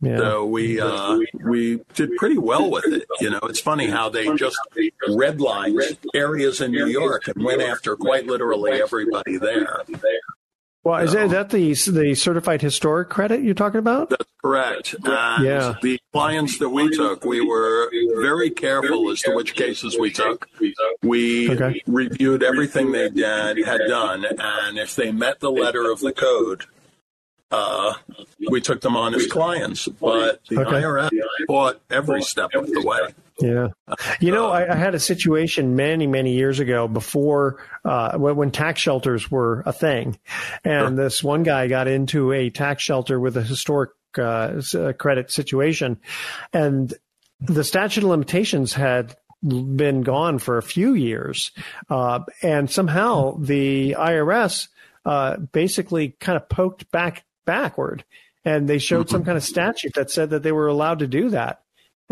Yeah. 0.00 0.16
So 0.16 0.46
we 0.46 0.80
uh, 0.80 1.20
we 1.44 1.80
did 1.94 2.16
pretty 2.16 2.38
well 2.38 2.68
with 2.68 2.86
it. 2.86 3.04
You 3.20 3.30
know, 3.30 3.38
it's 3.44 3.60
funny 3.60 3.86
how 3.86 4.08
they 4.08 4.34
just 4.34 4.58
redlined 5.08 5.96
areas 6.12 6.60
in 6.60 6.72
New 6.72 6.86
York 6.86 7.28
and 7.28 7.44
went 7.44 7.62
after 7.62 7.94
quite 7.94 8.26
literally 8.26 8.82
everybody 8.82 9.36
there. 9.36 9.82
Well, 10.84 11.00
is 11.00 11.12
that, 11.12 11.26
is 11.26 11.30
that 11.30 11.50
the 11.50 11.74
the 11.92 12.14
certified 12.16 12.60
historic 12.60 13.08
credit 13.08 13.42
you're 13.42 13.54
talking 13.54 13.78
about? 13.78 14.10
That's 14.10 14.24
correct. 14.42 14.94
And 15.04 15.44
Yeah. 15.44 15.76
the 15.80 16.00
clients 16.12 16.58
that 16.58 16.70
we 16.70 16.90
took, 16.90 17.24
we 17.24 17.40
were 17.40 17.88
very 18.20 18.50
careful 18.50 19.10
as 19.10 19.20
to 19.22 19.32
which 19.34 19.54
cases 19.54 19.96
we 19.98 20.10
took. 20.10 20.48
We 21.02 21.50
Okay. 21.52 21.82
reviewed 21.86 22.42
everything 22.42 22.90
they 22.90 23.10
did, 23.10 23.64
had 23.64 23.82
done, 23.86 24.24
and 24.24 24.76
if 24.78 24.96
they 24.96 25.12
met 25.12 25.38
the 25.38 25.52
letter 25.52 25.88
of 25.90 26.00
the 26.00 26.12
code, 26.12 26.64
uh, 27.52 27.94
we 28.50 28.60
took 28.60 28.80
them 28.80 28.96
on 28.96 29.14
as 29.14 29.26
clients. 29.28 29.86
But 29.86 30.40
the 30.48 30.62
Okay. 30.62 30.80
IRS 30.82 31.10
fought 31.46 31.80
every 31.90 32.22
step 32.22 32.54
of 32.54 32.66
the 32.66 32.80
way. 32.82 33.14
Yeah. 33.40 33.68
You 34.20 34.32
know, 34.32 34.50
I, 34.50 34.72
I 34.72 34.76
had 34.76 34.94
a 34.94 35.00
situation 35.00 35.76
many, 35.76 36.06
many 36.06 36.34
years 36.34 36.60
ago 36.60 36.88
before 36.88 37.64
uh, 37.84 38.16
when, 38.18 38.36
when 38.36 38.50
tax 38.50 38.80
shelters 38.80 39.30
were 39.30 39.62
a 39.66 39.72
thing. 39.72 40.18
And 40.64 40.98
this 40.98 41.22
one 41.24 41.42
guy 41.42 41.68
got 41.68 41.88
into 41.88 42.32
a 42.32 42.50
tax 42.50 42.82
shelter 42.82 43.18
with 43.18 43.36
a 43.36 43.42
historic 43.42 43.90
uh, 44.18 44.60
uh, 44.74 44.92
credit 44.92 45.30
situation. 45.30 45.98
And 46.52 46.92
the 47.40 47.64
statute 47.64 48.04
of 48.04 48.10
limitations 48.10 48.72
had 48.74 49.16
been 49.42 50.02
gone 50.02 50.38
for 50.38 50.58
a 50.58 50.62
few 50.62 50.94
years. 50.94 51.50
Uh, 51.90 52.20
and 52.42 52.70
somehow 52.70 53.36
the 53.38 53.96
IRS 53.98 54.68
uh, 55.04 55.36
basically 55.36 56.10
kind 56.20 56.36
of 56.36 56.48
poked 56.48 56.90
back 56.90 57.24
backward. 57.44 58.04
And 58.44 58.68
they 58.68 58.78
showed 58.78 59.08
some 59.08 59.24
kind 59.24 59.36
of 59.36 59.44
statute 59.44 59.94
that 59.94 60.10
said 60.10 60.30
that 60.30 60.42
they 60.42 60.52
were 60.52 60.66
allowed 60.66 60.98
to 61.00 61.06
do 61.06 61.30
that 61.30 61.61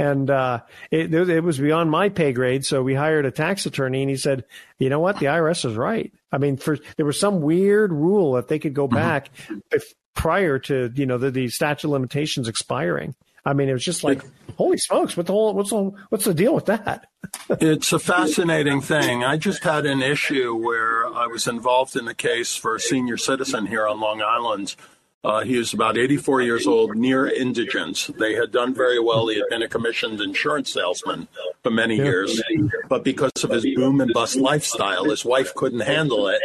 and 0.01 0.31
uh, 0.31 0.61
it, 0.91 1.13
it 1.13 1.45
was 1.45 1.59
beyond 1.59 1.91
my 1.91 2.09
pay 2.09 2.33
grade. 2.33 2.65
So 2.65 2.83
we 2.83 2.95
hired 2.95 3.27
a 3.27 3.31
tax 3.31 3.67
attorney, 3.67 4.01
and 4.01 4.11
he 4.11 4.17
said, 4.17 4.45
"You 4.79 4.89
know 4.89 4.99
what? 4.99 5.19
The 5.19 5.27
IRS 5.27 5.67
is 5.67 5.77
right. 5.77 6.11
I 6.33 6.39
mean, 6.39 6.57
for 6.57 6.79
there 6.97 7.05
was 7.05 7.21
some 7.21 7.43
weird 7.43 7.93
rule 7.93 8.33
that 8.33 8.49
they 8.49 8.59
could 8.59 8.73
go 8.73 8.89
back 8.89 9.29
if, 9.71 9.93
prior 10.15 10.59
to 10.59 10.91
you 10.95 11.05
know 11.05 11.19
the, 11.19 11.31
the 11.31 11.49
statute 11.51 11.87
of 11.87 11.93
limitations 11.93 12.49
expiring. 12.49 13.15
I 13.45 13.53
mean, 13.53 13.69
it 13.69 13.75
was 13.75 13.85
just 13.85 14.03
like, 14.03 14.23
holy 14.57 14.79
smokes! 14.79 15.19
What 15.19 15.27
the 15.27 15.33
whole 15.33 15.53
what's 15.53 15.71
the, 15.71 15.93
what's 16.09 16.25
the 16.25 16.35
deal 16.35 16.55
with 16.55 16.67
that? 16.67 17.07
It's 17.61 17.93
a 17.93 17.99
fascinating 17.99 18.81
thing. 18.81 19.23
I 19.23 19.37
just 19.37 19.63
had 19.63 19.85
an 19.85 20.03
issue 20.03 20.55
where 20.57 21.07
I 21.07 21.27
was 21.27 21.47
involved 21.47 21.95
in 21.95 22.09
a 22.09 22.15
case 22.15 22.57
for 22.57 22.75
a 22.75 22.81
senior 22.81 23.17
citizen 23.17 23.67
here 23.67 23.87
on 23.87 24.01
Long 24.01 24.23
Island. 24.23 24.75
Uh, 25.23 25.43
he 25.45 25.59
was 25.59 25.75
about 25.75 25.99
84 25.99 26.41
years 26.41 26.67
old, 26.67 26.97
near 26.97 27.27
indigent. 27.27 28.09
They 28.19 28.35
had 28.35 28.51
done 28.53 28.73
very 28.75 28.99
well. 28.99 29.29
He 29.29 29.37
had 29.37 29.49
been 29.51 29.61
a 29.63 29.69
commissioned 29.69 30.19
insurance 30.21 30.73
salesman 30.73 31.29
for 31.63 31.71
many 31.71 31.97
years. 31.97 32.43
But 32.89 33.05
because 33.05 33.33
of 33.45 33.51
his 33.51 33.67
boom 33.75 34.01
and 34.01 34.13
bust 34.15 34.37
lifestyle, 34.37 35.05
his 35.05 35.23
wife 35.25 35.55
couldn't 35.55 35.81
handle 35.81 36.29
it. 36.29 36.41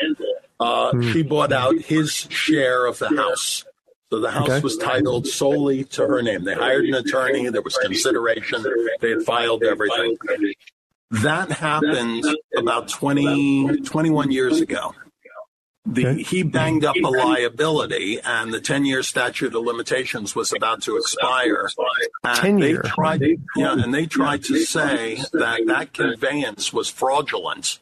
Uh, 0.60 0.92
She 1.14 1.24
bought 1.24 1.54
out 1.54 1.78
his 1.80 2.12
share 2.12 2.86
of 2.86 3.00
the 3.00 3.10
house. 3.16 3.64
So 4.12 4.20
the 4.20 4.32
house 4.32 4.50
Okay. 4.50 4.60
was 4.62 4.78
titled 4.78 5.26
solely 5.28 5.86
to 5.86 6.06
her 6.08 6.22
name. 6.22 6.44
They 6.44 6.54
hired 6.54 6.86
an 6.86 6.94
attorney. 6.96 7.50
There 7.50 7.62
was 7.62 7.78
consideration. 7.78 8.64
They 9.00 9.12
had 9.12 9.24
filed 9.24 9.64
everything. 9.64 10.18
That 11.12 11.50
happened 11.52 12.26
about 12.58 12.90
20, 12.90 13.82
21 13.82 14.32
years 14.32 14.60
ago. 14.60 14.94
The, 15.88 16.08
Okay. 16.08 16.24
He 16.24 16.42
banged 16.44 16.84
up 16.84 16.96
a 16.96 17.08
liability, 17.08 18.20
and 18.24 18.52
the 18.54 18.60
10 18.60 18.86
year 18.86 19.04
statute 19.04 19.54
of 19.54 19.64
limitations 19.64 20.36
was 20.36 20.52
about 20.52 20.82
to 20.84 20.98
expire. 20.98 21.70
And 22.24 22.38
10 22.38 22.60
they 22.60 22.70
year. 22.70 22.82
tried, 22.84 23.22
yeah, 23.56 23.74
and 23.74 23.94
they 23.94 24.06
tried 24.08 24.44
to 24.46 24.58
say 24.66 25.18
that 25.34 25.62
that 25.68 25.94
conveyance 25.94 26.74
was 26.74 26.90
fraudulent 26.90 27.80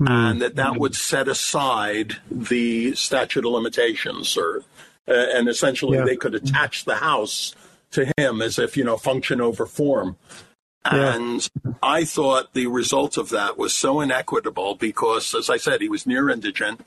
and 0.00 0.40
that 0.40 0.56
that 0.56 0.76
would 0.78 0.94
set 0.96 1.28
aside 1.28 2.16
the 2.30 2.94
statute 2.94 3.44
of 3.44 3.52
limitations 3.52 4.36
or 4.36 4.62
uh, 5.06 5.12
and 5.12 5.46
essentially 5.48 5.98
Yeah. 5.98 6.04
they 6.04 6.16
could 6.16 6.34
attach 6.34 6.84
the 6.86 6.96
house 6.96 7.54
to 7.92 8.10
him 8.16 8.40
as 8.40 8.58
if 8.58 8.76
you 8.78 8.84
know 8.84 8.96
function 8.96 9.42
over 9.42 9.66
form 9.66 10.16
Yeah. 10.86 11.14
and 11.16 11.50
i 11.82 12.04
thought 12.04 12.54
the 12.54 12.66
result 12.68 13.18
of 13.18 13.28
that 13.28 13.58
was 13.58 13.74
so 13.74 14.00
inequitable 14.00 14.74
because 14.74 15.34
as 15.34 15.50
i 15.50 15.58
said 15.58 15.82
he 15.82 15.88
was 15.90 16.06
near 16.06 16.30
indigent 16.30 16.80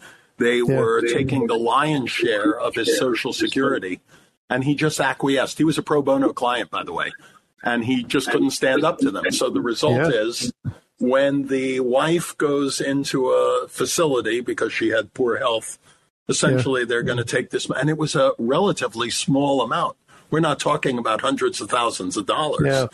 they 0.43 0.61
were 0.61 1.01
taking 1.01 1.47
the 1.47 1.55
lion's 1.57 2.11
share 2.11 2.59
of 2.59 2.75
his 2.75 2.97
social 2.97 3.31
security 3.33 3.99
and 4.49 4.63
he 4.63 4.75
just 4.75 4.99
acquiesced 4.99 5.57
he 5.57 5.63
was 5.63 5.77
a 5.77 5.83
pro 5.83 6.01
bono 6.01 6.33
client 6.33 6.69
by 6.69 6.83
the 6.83 6.93
way 6.93 7.11
and 7.63 7.83
he 7.85 8.03
just 8.03 8.29
couldn't 8.29 8.51
stand 8.51 8.83
up 8.83 8.97
to 8.99 9.09
them 9.09 9.23
so 9.31 9.49
the 9.49 9.61
result 9.61 9.95
Yeah. 10.13 10.21
is 10.27 10.51
when 10.99 11.47
the 11.47 11.79
wife 11.79 12.37
goes 12.37 12.79
into 12.79 13.29
a 13.29 13.67
facility 13.67 14.39
because 14.41 14.71
she 14.71 14.89
had 14.89 15.13
poor 15.13 15.37
health, 15.37 15.77
essentially 16.29 16.85
they're 16.85 17.03
going 17.03 17.17
to 17.17 17.25
take 17.25 17.49
this, 17.49 17.69
and 17.69 17.89
it 17.89 17.97
was 17.97 18.15
a 18.15 18.31
relatively 18.37 19.09
small 19.09 19.61
amount. 19.61 19.97
We're 20.29 20.39
not 20.39 20.59
talking 20.59 20.97
about 20.97 21.19
hundreds 21.21 21.59
of 21.59 21.69
thousands 21.69 22.15
of 22.15 22.25
dollars. 22.25 22.65
Yeah. 22.65 22.87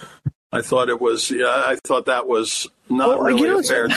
I 0.51 0.61
thought 0.63 0.89
it 0.89 0.99
was, 0.99 1.29
yeah, 1.29 1.63
I 1.67 1.77
thought 1.83 2.05
that 2.07 2.27
was 2.27 2.67
not 2.89 3.09
Well, 3.09 3.19
really 3.21 3.41
you 3.41 3.47
know, 3.47 3.61
fair. 3.61 3.89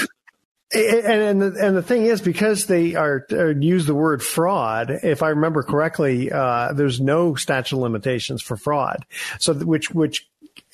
And 0.75 1.07
and 1.07 1.43
the, 1.43 1.67
and 1.67 1.77
the 1.77 1.83
thing 1.83 2.05
is, 2.05 2.21
because 2.21 2.67
they 2.67 2.95
are, 2.95 3.27
are 3.31 3.51
use 3.51 3.85
the 3.85 3.95
word 3.95 4.23
fraud, 4.23 4.91
if 4.91 5.23
I 5.23 5.29
remember 5.29 5.63
correctly, 5.63 6.33
uh, 6.33 6.73
there's 6.73 7.01
no 7.01 7.35
statute 7.35 7.77
of 7.77 7.83
limitations 7.83 8.43
for 8.43 8.57
fraud. 8.57 9.05
So 9.39 9.53
which 9.55 9.91
which 9.91 10.27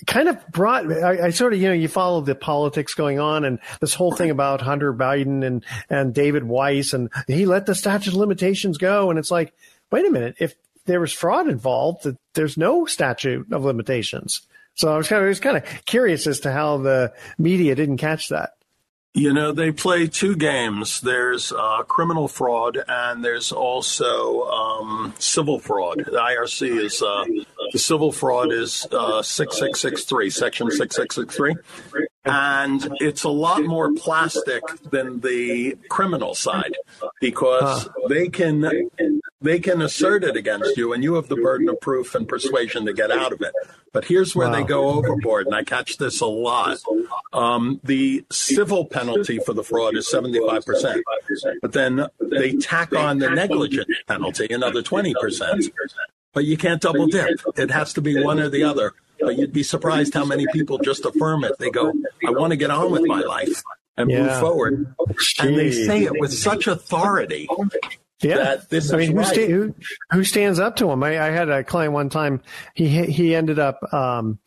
kind 0.06 0.28
of 0.28 0.46
brought 0.48 0.90
I, 0.90 1.26
I 1.26 1.30
sort 1.30 1.52
of 1.52 1.60
you 1.60 1.68
know 1.68 1.74
you 1.74 1.88
follow 1.88 2.20
the 2.20 2.34
politics 2.34 2.94
going 2.94 3.18
on 3.18 3.44
and 3.44 3.58
this 3.80 3.94
whole 3.94 4.12
thing 4.12 4.30
about 4.30 4.60
Hunter 4.60 4.92
Biden 4.92 5.44
and 5.44 5.64
and 5.90 6.14
David 6.14 6.44
Weiss 6.44 6.92
and 6.92 7.10
he 7.26 7.46
let 7.46 7.66
the 7.66 7.74
statute 7.74 8.12
of 8.12 8.14
limitations 8.14 8.78
go 8.78 9.10
and 9.10 9.18
it's 9.18 9.30
like 9.30 9.52
wait 9.90 10.06
a 10.06 10.10
minute 10.10 10.36
if 10.38 10.54
there 10.86 11.00
was 11.00 11.12
fraud 11.12 11.48
involved 11.48 12.06
there's 12.34 12.56
no 12.56 12.86
statute 12.86 13.52
of 13.52 13.64
limitations. 13.64 14.42
So 14.74 14.92
I 14.92 14.96
was 14.96 15.08
kind 15.08 15.20
of 15.20 15.26
I 15.26 15.28
was 15.28 15.40
kind 15.40 15.56
of 15.56 15.64
curious 15.84 16.26
as 16.26 16.40
to 16.40 16.52
how 16.52 16.78
the 16.78 17.12
media 17.36 17.74
didn't 17.74 17.98
catch 17.98 18.28
that. 18.28 18.54
You 19.14 19.32
know, 19.32 19.52
they 19.52 19.72
play 19.72 20.06
two 20.06 20.36
games. 20.36 21.00
There's 21.00 21.50
uh, 21.50 21.82
criminal 21.84 22.28
fraud 22.28 22.78
and 22.86 23.24
there's 23.24 23.50
also 23.50 24.42
um, 24.44 25.14
civil 25.18 25.58
fraud. 25.58 26.04
The 26.04 26.18
IRC 26.18 26.84
is 26.84 27.02
uh, 27.02 27.24
the 27.72 27.78
civil 27.78 28.12
fraud 28.12 28.52
is 28.52 28.86
uh, 28.92 29.22
6663, 29.22 30.30
section 30.30 30.70
6663. 30.70 31.56
And 32.24 32.88
it's 33.00 33.24
a 33.24 33.30
lot 33.30 33.64
more 33.64 33.92
plastic 33.94 34.62
than 34.90 35.20
the 35.20 35.76
criminal 35.88 36.34
side 36.34 36.74
because 37.20 37.88
they 38.08 38.28
can 38.28 38.90
they 39.40 39.58
can 39.60 39.80
assert 39.82 40.24
it 40.24 40.36
against 40.36 40.76
you 40.76 40.92
and 40.92 41.02
you 41.04 41.14
have 41.14 41.28
the 41.28 41.36
burden 41.36 41.68
of 41.68 41.80
proof 41.80 42.14
and 42.14 42.28
persuasion 42.28 42.86
to 42.86 42.92
get 42.92 43.10
out 43.10 43.32
of 43.32 43.40
it. 43.40 43.52
But 43.92 44.04
here's 44.04 44.34
where 44.36 44.50
they 44.50 44.62
go 44.64 44.88
overboard, 44.90 45.46
and 45.46 45.54
I 45.54 45.64
catch 45.64 45.96
this 45.96 46.20
a 46.20 46.26
lot. 46.26 46.78
Um, 47.32 47.80
the 47.84 48.24
civil 48.30 48.84
penalty 48.84 49.38
for 49.38 49.54
the 49.54 49.62
fraud 49.64 49.96
is 49.96 50.10
75%, 50.12 51.00
but 51.62 51.72
then 51.72 52.06
they 52.20 52.52
tack 52.56 52.94
on 52.94 53.18
the 53.18 53.30
negligent 53.30 53.88
penalty, 54.06 54.48
another 54.50 54.82
20%. 54.82 55.70
But 56.34 56.44
you 56.44 56.56
can't 56.58 56.80
double 56.82 57.06
dip. 57.06 57.40
It 57.56 57.70
has 57.70 57.94
to 57.94 58.02
be 58.02 58.22
one 58.22 58.38
or 58.38 58.48
the 58.50 58.62
other. 58.64 58.92
But 59.20 59.36
you'd 59.38 59.52
be 59.52 59.62
surprised 59.64 60.14
how 60.14 60.24
many 60.24 60.46
people 60.52 60.78
just 60.78 61.04
affirm 61.04 61.42
it. 61.44 61.58
They 61.58 61.70
go, 61.70 61.92
I 62.26 62.30
want 62.30 62.52
to 62.52 62.56
get 62.56 62.70
on 62.70 62.92
with 62.92 63.02
my 63.06 63.20
life 63.20 63.62
and 63.96 64.08
move 64.08 64.26
Yeah. 64.26 64.38
forward. 64.40 64.94
And 65.40 65.58
they 65.58 65.72
say 65.72 66.04
it 66.04 66.20
with 66.20 66.32
such 66.32 66.66
authority. 66.68 67.48
Yeah, 68.20 68.56
I 68.72 68.96
mean, 68.96 69.12
who, 69.12 69.18
right. 69.18 69.26
sta- 69.26 69.48
who 69.48 69.74
who 70.10 70.24
stands 70.24 70.58
up 70.58 70.76
to 70.76 70.90
him? 70.90 71.02
I, 71.04 71.20
I 71.20 71.30
had 71.30 71.48
a 71.48 71.62
client 71.62 71.92
one 71.92 72.08
time. 72.08 72.42
He 72.74 72.88
he 73.04 73.34
ended 73.34 73.60
up 73.60 73.92
um, 73.94 74.40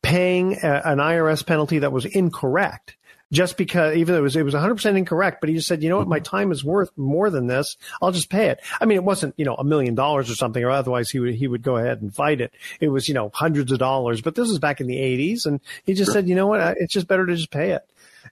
paying 0.00 0.58
a, 0.62 0.82
an 0.84 0.98
IRS 0.98 1.44
penalty 1.44 1.80
that 1.80 1.90
was 1.90 2.04
incorrect, 2.04 2.96
just 3.32 3.56
because 3.56 3.96
even 3.96 4.14
though 4.14 4.20
it 4.20 4.22
was 4.22 4.36
it 4.36 4.44
was 4.44 4.54
100 4.54 4.76
percent 4.76 4.96
incorrect. 4.96 5.40
But 5.40 5.48
he 5.48 5.56
just 5.56 5.66
said, 5.66 5.82
you 5.82 5.88
know 5.88 5.98
what, 5.98 6.06
my 6.06 6.20
time 6.20 6.52
is 6.52 6.64
worth 6.64 6.90
more 6.96 7.28
than 7.28 7.48
this. 7.48 7.76
I'll 8.00 8.12
just 8.12 8.30
pay 8.30 8.46
it. 8.46 8.60
I 8.80 8.84
mean, 8.84 8.96
it 8.96 9.04
wasn't 9.04 9.34
you 9.36 9.44
know 9.44 9.56
a 9.56 9.64
million 9.64 9.96
dollars 9.96 10.30
or 10.30 10.36
something, 10.36 10.62
or 10.62 10.70
otherwise 10.70 11.10
he 11.10 11.18
would 11.18 11.34
he 11.34 11.48
would 11.48 11.62
go 11.62 11.76
ahead 11.78 12.02
and 12.02 12.14
fight 12.14 12.40
it. 12.40 12.52
It 12.78 12.90
was 12.90 13.08
you 13.08 13.14
know 13.14 13.32
hundreds 13.34 13.72
of 13.72 13.80
dollars. 13.80 14.20
But 14.20 14.36
this 14.36 14.48
was 14.48 14.60
back 14.60 14.80
in 14.80 14.86
the 14.86 14.98
80s, 14.98 15.46
and 15.46 15.60
he 15.84 15.94
just 15.94 16.12
said, 16.12 16.28
you 16.28 16.36
know 16.36 16.46
what, 16.46 16.76
it's 16.78 16.92
just 16.92 17.08
better 17.08 17.26
to 17.26 17.34
just 17.34 17.50
pay 17.50 17.72
it. 17.72 17.82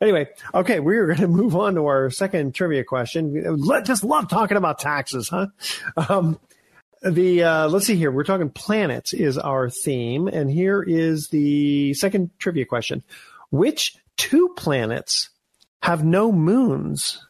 Anyway, 0.00 0.28
okay, 0.54 0.80
we're 0.80 1.06
going 1.14 1.20
to 1.20 1.28
move 1.28 1.56
on 1.56 1.74
to 1.74 1.86
our 1.86 2.10
second 2.10 2.54
trivia 2.54 2.84
question. 2.84 3.58
Let, 3.64 3.84
just 3.84 4.04
love 4.04 4.28
talking 4.28 4.56
about 4.56 4.78
taxes, 4.78 5.28
huh? 5.28 5.48
Um, 5.96 6.38
the 7.02 7.42
uh, 7.42 7.68
let's 7.68 7.86
see 7.86 7.96
here. 7.96 8.10
We're 8.10 8.24
talking 8.24 8.48
planets 8.48 9.12
is 9.12 9.36
our 9.36 9.68
theme, 9.68 10.26
and 10.26 10.50
here 10.50 10.82
is 10.82 11.28
the 11.28 11.92
second 11.94 12.30
trivia 12.38 12.64
question: 12.64 13.02
Which 13.50 13.96
two 14.16 14.54
planets 14.56 15.28
have 15.82 16.04
no 16.04 16.32
moons? 16.32 17.26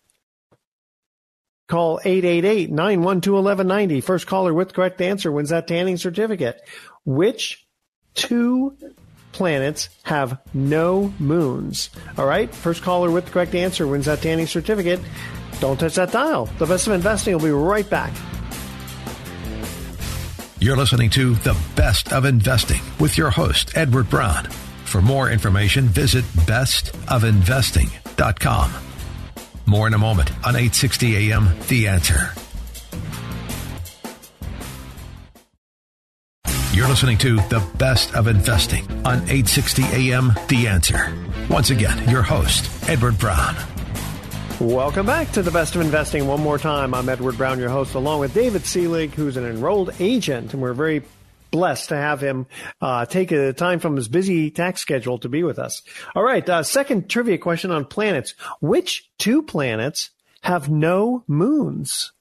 Call 1.67 1.99
888-912-1190. 2.05 4.05
First 4.05 4.27
caller 4.27 4.53
with 4.53 4.75
correct 4.75 5.01
answer 5.01 5.33
wins 5.33 5.49
that 5.49 5.67
tanning 5.67 5.97
certificate. 5.97 6.61
Which 7.07 7.67
two 8.15 8.77
planets 9.35 9.91
have 10.05 10.39
no 10.55 11.13
moons? 11.19 11.91
All 12.17 12.25
right. 12.25 12.55
First 12.55 12.83
caller 12.83 13.11
with 13.11 13.27
the 13.27 13.33
correct 13.33 13.55
answer 13.55 13.87
wins 13.87 14.07
that 14.07 14.23
tanning 14.23 14.47
certificate. 14.47 15.01
Don't 15.61 15.79
touch 15.79 15.97
that 15.97 16.13
dial. 16.13 16.47
The 16.59 16.65
best 16.67 16.87
of 16.87 16.95
investing 16.95 17.35
will 17.35 17.43
be 17.43 17.51
right 17.51 17.87
back. 17.89 18.15
You're 20.59 20.79
listening 20.79 21.11
to 21.11 21.35
The 21.35 21.55
Best 21.77 22.15
of 22.15 22.25
Investing 22.25 22.81
with 22.99 23.19
your 23.19 23.29
host, 23.31 23.77
Edward 23.77 24.09
Brown. 24.09 24.47
For 24.87 25.03
more 25.03 25.31
information, 25.31 25.89
visit 25.89 26.25
bestofinvesting.com. 26.25 28.73
More 29.67 29.87
in 29.87 29.95
a 29.95 29.99
moment 29.99 30.31
on 30.47 30.57
860 30.57 31.33
AM 31.33 31.49
The 31.69 31.89
Answer. 31.89 32.44
You're 36.75 36.89
listening 36.89 37.19
to 37.19 37.37
The 37.37 37.65
Best 37.79 38.17
of 38.17 38.27
Investing 38.27 38.83
on 39.07 39.19
860 39.31 39.85
AM 39.85 40.33
The 40.49 40.67
Answer. 40.67 41.17
Once 41.49 41.71
again, 41.71 42.11
your 42.11 42.23
host, 42.23 42.69
Edward 42.91 43.17
Brown. 43.17 43.55
Welcome 44.59 45.07
back 45.07 45.31
to 45.33 45.43
the 45.43 45.53
best 45.53 45.77
of 45.77 45.83
investing. 45.83 46.27
One 46.27 46.41
more 46.41 46.59
time, 46.59 46.93
I'm 46.93 47.09
Edward 47.09 47.37
Brown, 47.37 47.61
your 47.61 47.69
host, 47.69 47.95
along 47.95 48.19
with 48.19 48.35
David 48.35 48.67
Selig, 48.67 49.15
who's 49.15 49.37
an 49.37 49.45
enrolled 49.45 49.95
agent, 50.01 50.53
and 50.53 50.61
we're 50.61 50.75
very 50.75 51.05
blessed 51.53 51.91
to 51.91 51.97
have 51.97 52.21
him 52.21 52.49
uh, 52.81 53.07
take 53.07 53.31
a 53.31 53.53
time 53.53 53.79
from 53.79 53.95
his 53.95 54.09
busy 54.09 54.51
tax 54.51 54.81
schedule 54.81 55.19
to 55.19 55.29
be 55.29 55.45
with 55.45 55.61
us. 55.61 55.81
All 56.17 56.25
right, 56.25 56.47
uh, 56.49 56.65
second 56.65 57.09
trivia 57.09 57.39
question 57.39 57.71
on 57.71 57.85
planets: 57.85 58.35
Which 58.61 59.09
two 59.17 59.45
planets 59.45 60.11
have 60.43 60.69
no 60.69 61.23
moons? 61.29 62.14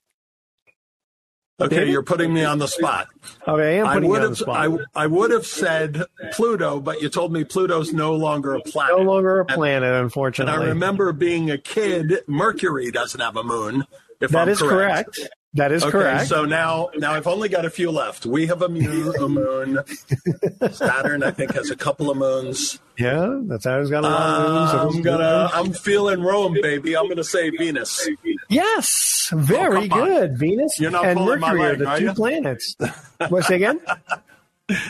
Okay, 1.59 1.75
David? 1.75 1.91
you're 1.91 2.03
putting 2.03 2.33
me 2.33 2.43
on 2.43 2.57
the 2.57 2.67
spot. 2.67 3.07
Okay, 3.47 3.79
I 3.79 3.81
am 3.81 3.85
putting 3.85 4.05
I 4.05 4.07
would 4.07 4.17
you 4.17 4.25
on 4.25 4.29
the 4.31 4.35
spot. 4.35 4.87
I, 4.95 5.03
I, 5.03 5.07
would 5.07 5.31
have 5.31 5.45
said 5.45 6.03
Pluto, 6.31 6.79
but 6.79 7.01
you 7.01 7.09
told 7.09 7.31
me 7.31 7.43
Pluto's 7.43 7.93
no 7.93 8.15
longer 8.15 8.55
a 8.55 8.61
planet. 8.61 8.97
No 8.97 9.03
longer 9.03 9.39
a 9.41 9.45
planet, 9.45 9.93
and, 9.93 10.03
unfortunately. 10.03 10.51
And 10.51 10.63
I 10.63 10.67
remember 10.67 11.13
being 11.13 11.51
a 11.51 11.59
kid, 11.59 12.21
Mercury 12.25 12.89
doesn't 12.89 13.19
have 13.19 13.37
a 13.37 13.43
moon. 13.43 13.83
If 14.19 14.31
that 14.31 14.49
is 14.49 14.59
correct. 14.59 15.15
correct. 15.15 15.33
That 15.55 15.71
is 15.71 15.83
okay, 15.83 15.91
correct. 15.91 16.27
So 16.27 16.45
now, 16.45 16.89
now 16.95 17.13
I've 17.13 17.27
only 17.27 17.47
got 17.47 17.63
a 17.63 17.69
few 17.69 17.91
left. 17.91 18.25
We 18.25 18.47
have 18.47 18.63
a 18.63 18.69
moon. 18.69 19.13
A 19.19 19.29
moon. 19.29 19.79
Saturn, 20.71 21.21
I 21.21 21.29
think, 21.29 21.53
has 21.53 21.69
a 21.69 21.75
couple 21.75 22.09
of 22.09 22.17
moons. 22.17 22.79
Yeah, 22.97 23.41
that's 23.43 23.65
how 23.65 23.79
it's 23.79 23.91
got 23.91 24.03
a 24.03 24.07
lot 24.07 24.39
of 24.39 24.51
moons. 24.51 24.71
Um, 24.71 24.87
I'm 24.87 25.01
gonna. 25.03 25.49
I'm 25.53 25.73
feeling 25.73 26.23
Rome, 26.23 26.57
baby. 26.59 26.97
I'm 26.97 27.07
gonna 27.07 27.23
say 27.23 27.51
Venus. 27.51 28.09
Yes, 28.53 29.29
very 29.33 29.85
oh, 29.85 29.87
good. 29.87 30.31
On. 30.31 30.37
Venus 30.37 30.79
You're 30.79 30.91
not 30.91 31.05
and 31.05 31.19
Mercury 31.19 31.39
my 31.39 31.53
leg, 31.53 31.81
are 31.81 31.85
the 31.85 31.95
two 31.97 32.05
you? 32.05 32.13
planets. 32.13 32.75
What's 33.29 33.49
again? 33.49 33.79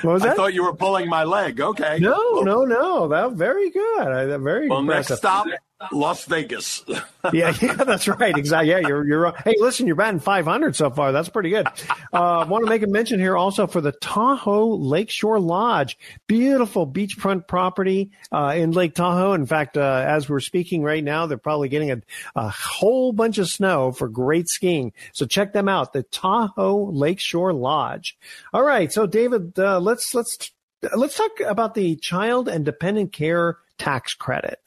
What 0.04 0.14
was 0.14 0.22
that? 0.22 0.34
I 0.34 0.36
thought 0.36 0.54
you 0.54 0.64
were 0.64 0.76
pulling 0.76 1.10
my 1.10 1.24
leg. 1.24 1.60
Okay. 1.60 1.98
No, 2.00 2.42
no, 2.42 2.64
no. 2.64 3.08
That 3.08 3.34
very 3.34 3.72
good. 3.72 4.08
I, 4.08 4.38
very 4.38 4.70
well, 4.70 4.80
impressive. 4.80 5.10
next 5.10 5.18
stop, 5.18 5.48
Las 5.92 6.26
Vegas. 6.26 6.84
yeah, 7.34 7.54
yeah, 7.62 7.74
that's 7.74 8.08
right. 8.08 8.36
Exactly. 8.38 8.70
Yeah, 8.70 8.80
you're 8.80 9.06
you're. 9.06 9.34
Hey, 9.44 9.56
listen, 9.60 9.88
you're 9.88 9.96
batting 9.96 10.20
500 10.20 10.76
so 10.76 10.90
far. 10.90 11.12
That's 11.12 11.30
pretty 11.30 11.50
good. 11.50 11.68
Uh, 12.12 12.46
want 12.50 12.64
to 12.64 12.70
make 12.70 12.84
a 12.84 12.88
mention 12.88 13.20
here 13.20 13.36
also 13.36 13.68
for 13.68 13.82
the 13.82 13.92
Tahoe 13.92 14.76
Lakeshore 14.76 15.40
Lodge, 15.40 15.98
beautiful 16.28 16.88
beachfront 16.88 17.48
property 17.48 18.12
uh, 18.32 18.54
in 18.56 18.72
Lake 18.72 18.96
Tahoe. 18.96 19.34
In 19.34 19.46
fact, 19.46 19.78
uh, 19.78 20.06
as 20.08 20.30
we're 20.30 20.40
speaking 20.40 20.84
right 20.84 21.04
now, 21.04 21.26
they're 21.26 21.38
probably 21.38 21.70
getting 21.70 21.92
a, 21.92 22.02
a 22.36 22.50
whole 22.50 23.12
bunch 23.12 23.38
of 23.38 23.50
snow 23.50 23.92
for 23.92 24.08
great 24.08 24.48
skiing. 24.48 24.94
So 25.12 25.26
check 25.26 25.54
them 25.54 25.68
out, 25.68 25.94
the 25.94 26.04
Tahoe 26.04 26.92
Lakeshore 26.92 27.54
Lodge. 27.54 28.18
All 28.54 28.64
right, 28.64 28.92
so 28.92 29.06
David, 29.06 29.58
uh, 29.60 29.80
let's 29.80 30.14
let's 30.14 30.52
let's 30.96 31.18
talk 31.18 31.32
about 31.46 31.74
the 31.74 31.96
child 31.98 32.48
and 32.48 32.66
dependent 32.66 33.12
care 33.14 33.58
tax 33.78 34.14
credit. 34.14 34.60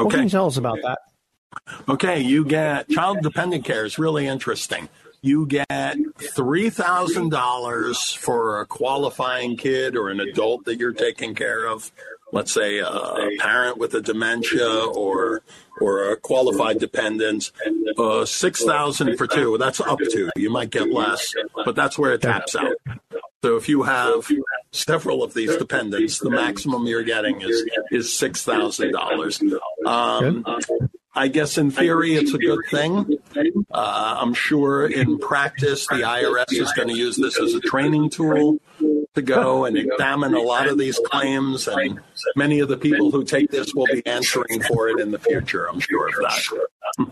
Okay. 0.00 0.04
What 0.04 0.14
can 0.14 0.24
you 0.24 0.30
tell 0.30 0.46
us 0.46 0.56
about 0.56 0.78
that? 0.82 0.98
Okay, 1.88 2.20
you 2.20 2.44
get 2.44 2.88
child 2.88 3.22
dependent 3.22 3.64
care 3.64 3.84
is 3.84 3.98
really 3.98 4.26
interesting. 4.26 4.88
You 5.20 5.46
get 5.46 5.68
$3,000 5.68 8.16
for 8.16 8.60
a 8.60 8.66
qualifying 8.66 9.56
kid 9.56 9.96
or 9.96 10.08
an 10.08 10.20
adult 10.20 10.64
that 10.64 10.78
you're 10.78 10.92
taking 10.92 11.34
care 11.34 11.66
of. 11.66 11.90
Let's 12.32 12.52
say 12.52 12.78
a 12.78 13.16
parent 13.40 13.78
with 13.78 13.92
a 13.94 14.00
dementia 14.00 14.84
or 14.86 15.42
or 15.80 16.12
a 16.12 16.16
qualified 16.16 16.78
dependent. 16.78 17.50
Uh, 17.98 18.24
Six 18.24 18.62
thousand 18.64 19.16
for 19.16 19.26
two. 19.26 19.58
That's 19.58 19.80
up 19.80 19.98
to. 19.98 20.30
You 20.36 20.48
might 20.50 20.70
get 20.70 20.92
less, 20.92 21.34
but 21.64 21.74
that's 21.74 21.98
where 21.98 22.12
it 22.12 22.22
taps 22.22 22.54
out. 22.54 22.76
So 23.42 23.56
if 23.56 23.68
you 23.68 23.82
have 23.82 24.30
several 24.70 25.24
of 25.24 25.34
these 25.34 25.56
dependents, 25.56 26.20
the 26.20 26.30
maximum 26.30 26.86
you're 26.86 27.02
getting 27.02 27.40
is 27.40 27.64
is 27.90 28.16
six 28.16 28.44
thousand 28.44 28.92
dollars. 28.92 29.42
Um, 29.86 30.44
I 31.14 31.28
guess 31.28 31.58
in 31.58 31.70
theory 31.70 32.14
it's 32.14 32.34
a 32.34 32.38
good 32.38 32.60
thing. 32.70 33.18
Uh, 33.70 34.18
I'm 34.20 34.34
sure 34.34 34.86
in 34.86 35.18
practice 35.18 35.86
the 35.88 36.02
IRS 36.02 36.52
is 36.52 36.72
going 36.72 36.88
to 36.88 36.96
use 36.96 37.16
this 37.16 37.40
as 37.40 37.54
a 37.54 37.60
training 37.60 38.10
tool 38.10 38.58
to 39.14 39.22
go 39.22 39.64
and 39.64 39.76
examine 39.76 40.34
a 40.34 40.40
lot 40.40 40.68
of 40.68 40.78
these 40.78 41.00
claims, 41.04 41.66
and 41.66 41.98
many 42.36 42.60
of 42.60 42.68
the 42.68 42.76
people 42.76 43.10
who 43.10 43.24
take 43.24 43.50
this 43.50 43.74
will 43.74 43.86
be 43.86 44.06
answering 44.06 44.62
for 44.62 44.88
it 44.88 45.00
in 45.00 45.10
the 45.10 45.18
future. 45.18 45.68
I'm 45.68 45.80
sure 45.80 46.08
of 46.08 46.14
that. 46.14 47.10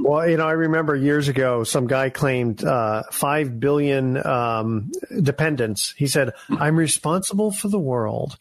Well, 0.00 0.28
you 0.28 0.36
know, 0.36 0.46
I 0.46 0.52
remember 0.52 0.94
years 0.94 1.28
ago, 1.28 1.64
some 1.64 1.86
guy 1.86 2.10
claimed 2.10 2.62
uh, 2.64 3.04
five 3.12 3.58
billion 3.58 4.24
um, 4.26 4.90
dependents. 5.22 5.94
He 5.96 6.06
said, 6.06 6.32
"I'm 6.50 6.76
responsible 6.76 7.50
for 7.50 7.68
the 7.68 7.78
world." 7.78 8.36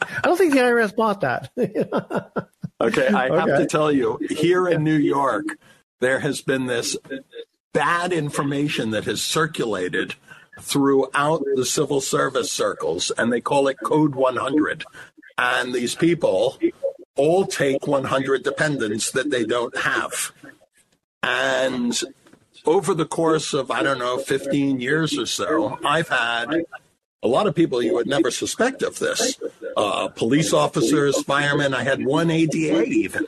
I 0.00 0.20
don't 0.22 0.36
think 0.36 0.52
the 0.52 0.60
IRS 0.60 0.94
bought 0.94 1.20
that. 1.20 1.50
okay, 2.82 3.08
I 3.08 3.28
okay. 3.28 3.36
have 3.36 3.58
to 3.58 3.66
tell 3.66 3.92
you, 3.92 4.18
here 4.30 4.68
in 4.68 4.84
New 4.84 4.96
York, 4.96 5.44
there 6.00 6.20
has 6.20 6.40
been 6.40 6.66
this 6.66 6.96
bad 7.72 8.12
information 8.12 8.90
that 8.90 9.04
has 9.04 9.22
circulated 9.22 10.14
throughout 10.60 11.42
the 11.54 11.64
civil 11.64 12.00
service 12.00 12.52
circles, 12.52 13.10
and 13.16 13.32
they 13.32 13.40
call 13.40 13.68
it 13.68 13.78
Code 13.82 14.14
100. 14.14 14.84
And 15.38 15.72
these 15.72 15.94
people 15.94 16.58
all 17.16 17.46
take 17.46 17.86
100 17.86 18.42
dependents 18.42 19.10
that 19.12 19.30
they 19.30 19.44
don't 19.44 19.76
have. 19.78 20.32
And 21.22 21.98
over 22.64 22.94
the 22.94 23.06
course 23.06 23.54
of, 23.54 23.70
I 23.70 23.82
don't 23.82 23.98
know, 23.98 24.18
15 24.18 24.80
years 24.80 25.18
or 25.18 25.26
so, 25.26 25.78
I've 25.84 26.08
had 26.08 26.64
a 27.22 27.28
lot 27.28 27.46
of 27.46 27.54
people 27.54 27.82
you 27.82 27.94
would 27.94 28.06
never 28.06 28.30
suspect 28.30 28.82
of 28.82 28.98
this 28.98 29.38
uh, 29.76 30.08
police 30.08 30.52
officers, 30.52 31.22
firemen. 31.22 31.74
I 31.74 31.84
had 31.84 32.04
one 32.04 32.30
ADA 32.30 32.84
even 32.84 33.26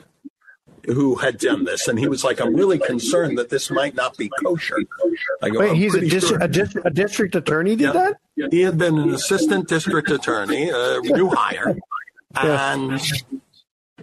who 0.85 1.15
had 1.15 1.39
done 1.39 1.63
this, 1.63 1.87
and 1.87 1.97
he 1.97 2.07
was 2.07 2.23
like, 2.23 2.39
"I'm 2.39 2.53
really 2.53 2.77
concerned 2.77 3.37
that 3.37 3.49
this 3.49 3.71
might 3.71 3.95
not 3.95 4.17
be 4.17 4.29
kosher." 4.43 4.77
I 5.41 5.49
go, 5.49 5.59
Wait, 5.59 5.77
he's 5.77 5.95
a, 5.95 6.01
dis- 6.01 6.27
sure. 6.27 6.37
a, 6.41 6.47
dis- 6.47 6.75
a, 6.83 6.89
district 6.89 7.35
attorney 7.35 7.75
did 7.75 7.93
yeah. 7.93 8.11
that? 8.37 8.51
He 8.51 8.61
had 8.61 8.77
been 8.77 8.97
an 8.97 9.13
assistant 9.13 9.67
district 9.67 10.11
attorney, 10.11 10.69
a 10.69 10.99
new 11.01 11.29
hire, 11.29 11.77
yeah. 12.35 12.73
and 12.73 13.01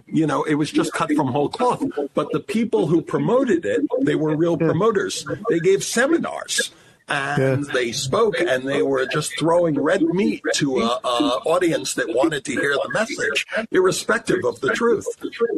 you 0.07 0.27
know, 0.27 0.43
it 0.43 0.55
was 0.55 0.71
just 0.71 0.91
cut 0.93 1.11
from 1.13 1.27
whole 1.27 1.49
cloth. 1.49 1.83
But 2.13 2.31
the 2.31 2.39
people 2.39 2.87
who 2.87 3.01
promoted 3.01 3.65
it, 3.65 3.81
they 4.01 4.15
were 4.15 4.35
real 4.35 4.57
promoters. 4.57 5.25
They 5.49 5.59
gave 5.59 5.83
seminars 5.83 6.71
and 7.07 7.65
yeah. 7.65 7.73
they 7.73 7.91
spoke 7.91 8.39
and 8.39 8.67
they 8.67 8.81
were 8.81 9.05
just 9.05 9.37
throwing 9.37 9.79
red 9.79 10.01
meat 10.01 10.41
to 10.53 10.79
a, 10.79 10.99
a, 11.03 11.41
audience 11.45 11.95
that 11.95 12.07
wanted 12.09 12.45
to 12.45 12.51
hear 12.53 12.73
the 12.73 12.89
message 12.93 13.45
irrespective 13.71 14.43
of 14.45 14.59
the 14.61 14.69
truth 14.69 15.05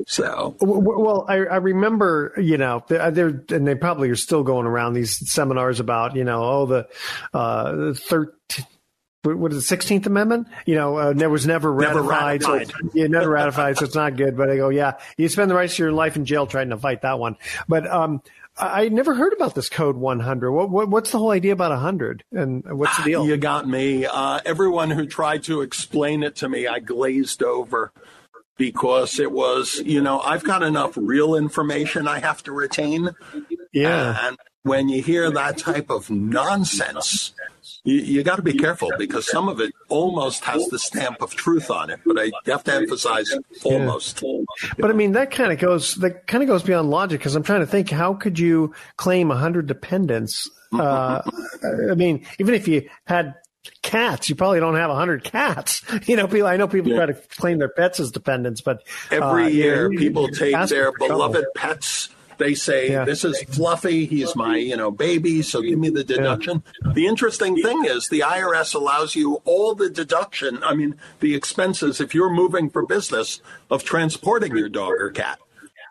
so 0.07 0.55
well 0.59 1.25
i, 1.27 1.35
I 1.35 1.57
remember 1.57 2.33
you 2.37 2.57
know 2.57 2.83
there 2.87 3.43
and 3.49 3.67
they 3.67 3.75
probably 3.75 4.09
are 4.09 4.15
still 4.15 4.43
going 4.43 4.65
around 4.65 4.93
these 4.93 5.31
seminars 5.31 5.79
about 5.79 6.15
you 6.15 6.23
know 6.23 6.43
oh 6.43 6.65
the 6.65 6.87
uh 7.33 7.93
13 7.93 8.65
what 9.33 9.51
is 9.51 9.67
the 9.67 9.77
16th 9.77 10.05
Amendment? 10.05 10.47
You 10.65 10.75
know, 10.75 10.97
uh, 10.97 11.13
there 11.13 11.29
was 11.29 11.47
never 11.47 11.71
ratified. 11.71 12.41
Never 12.41 12.57
ratified. 12.59 12.67
So 12.67 12.89
yeah, 12.93 13.07
never 13.07 13.29
ratified, 13.29 13.77
so 13.77 13.85
it's 13.85 13.95
not 13.95 14.15
good. 14.15 14.37
But 14.37 14.49
I 14.49 14.57
go, 14.57 14.69
yeah, 14.69 14.93
you 15.17 15.27
spend 15.29 15.49
the 15.49 15.55
rest 15.55 15.73
of 15.73 15.79
your 15.79 15.91
life 15.91 16.15
in 16.15 16.25
jail 16.25 16.45
trying 16.45 16.69
to 16.69 16.77
fight 16.77 17.01
that 17.01 17.19
one. 17.19 17.37
But 17.67 17.87
um, 17.87 18.21
I 18.57 18.87
never 18.89 19.13
heard 19.13 19.33
about 19.33 19.53
this 19.53 19.67
code 19.67 19.97
100. 19.97 20.51
What, 20.51 20.69
what, 20.69 20.89
what's 20.89 21.11
the 21.11 21.17
whole 21.17 21.31
idea 21.31 21.51
about 21.51 21.71
100 21.71 22.23
and 22.31 22.63
what's 22.65 22.97
the 22.97 23.03
deal? 23.03 23.27
You 23.27 23.35
got 23.35 23.67
me. 23.67 24.05
Uh, 24.05 24.39
everyone 24.45 24.91
who 24.91 25.05
tried 25.05 25.43
to 25.43 25.61
explain 25.61 26.23
it 26.23 26.37
to 26.37 26.47
me, 26.47 26.65
I 26.65 26.79
glazed 26.79 27.43
over 27.43 27.91
because 28.57 29.19
it 29.19 29.31
was, 29.31 29.81
you 29.85 30.01
know, 30.01 30.21
I've 30.21 30.43
got 30.43 30.63
enough 30.63 30.93
real 30.95 31.35
information 31.35 32.07
I 32.07 32.19
have 32.19 32.43
to 32.43 32.53
retain. 32.53 33.09
Yeah. 33.73 34.17
And 34.27 34.37
when 34.65 34.89
you 34.89 35.01
hear 35.01 35.29
that 35.29 35.59
type 35.59 35.91
of 35.91 36.09
nonsense, 36.09 37.33
you, 37.83 37.97
you 37.97 38.23
got 38.23 38.37
to 38.37 38.41
be 38.41 38.53
careful 38.53 38.91
because 38.97 39.29
some 39.29 39.47
of 39.47 39.61
it 39.61 39.71
almost 39.89 40.43
has 40.43 40.65
the 40.69 40.79
stamp 40.79 41.21
of 41.21 41.35
truth 41.35 41.69
on 41.69 41.91
it. 41.91 41.99
But 42.03 42.17
I 42.19 42.31
have 42.47 42.63
to 42.63 42.73
emphasize 42.73 43.31
almost. 43.63 44.23
Yeah. 44.23 44.71
But 44.79 44.89
I 44.89 44.93
mean, 44.93 45.11
that 45.11 45.29
kind 45.29 45.51
of 45.51 45.59
goes 45.59 45.93
that 45.95 46.25
kind 46.25 46.41
of 46.41 46.49
goes 46.49 46.63
beyond 46.63 46.89
logic 46.89 47.19
because 47.19 47.35
I'm 47.35 47.43
trying 47.43 47.59
to 47.59 47.67
think 47.67 47.91
how 47.91 48.15
could 48.15 48.39
you 48.39 48.73
claim 48.97 49.27
100 49.27 49.67
dependents? 49.67 50.49
Uh, 50.73 51.21
I 51.89 51.93
mean, 51.93 52.25
even 52.39 52.55
if 52.55 52.67
you 52.67 52.89
had 53.05 53.35
cats. 53.83 54.29
You 54.29 54.35
probably 54.35 54.59
don't 54.59 54.75
have 54.75 54.89
a 54.89 54.95
hundred 54.95 55.23
cats. 55.23 55.81
You 56.05 56.15
know, 56.15 56.27
people. 56.27 56.47
I 56.47 56.57
know 56.57 56.67
people 56.67 56.91
yeah. 56.91 56.97
try 56.97 57.05
to 57.07 57.13
claim 57.13 57.57
their 57.57 57.69
pets 57.69 57.99
as 57.99 58.11
dependents, 58.11 58.61
but 58.61 58.83
every 59.09 59.45
uh, 59.45 59.47
year 59.47 59.91
you 59.91 59.97
know, 59.97 59.99
people 59.99 60.27
take 60.27 60.55
their 60.69 60.91
beloved 60.91 61.45
pets 61.55 62.09
they 62.37 62.53
say, 62.53 62.91
yeah. 62.91 63.05
this 63.05 63.23
is 63.23 63.41
Fluffy. 63.43 64.05
He's 64.05 64.35
my, 64.35 64.57
you 64.57 64.75
know, 64.75 64.91
baby. 64.91 65.41
So 65.41 65.61
give 65.61 65.79
me 65.79 65.89
the 65.89 66.03
deduction. 66.03 66.63
Yeah. 66.85 66.93
The 66.93 67.07
interesting 67.07 67.55
thing 67.61 67.85
is 67.85 68.09
the 68.09 68.21
IRS 68.21 68.73
allows 68.75 69.15
you 69.15 69.41
all 69.45 69.75
the 69.75 69.89
deduction. 69.89 70.63
I 70.63 70.75
mean, 70.75 70.95
the 71.19 71.35
expenses 71.35 72.01
if 72.01 72.13
you're 72.13 72.33
moving 72.33 72.69
for 72.69 72.85
business 72.85 73.41
of 73.69 73.83
transporting 73.83 74.55
your 74.55 74.69
dog 74.69 74.93
or 74.93 75.09
cat. 75.11 75.39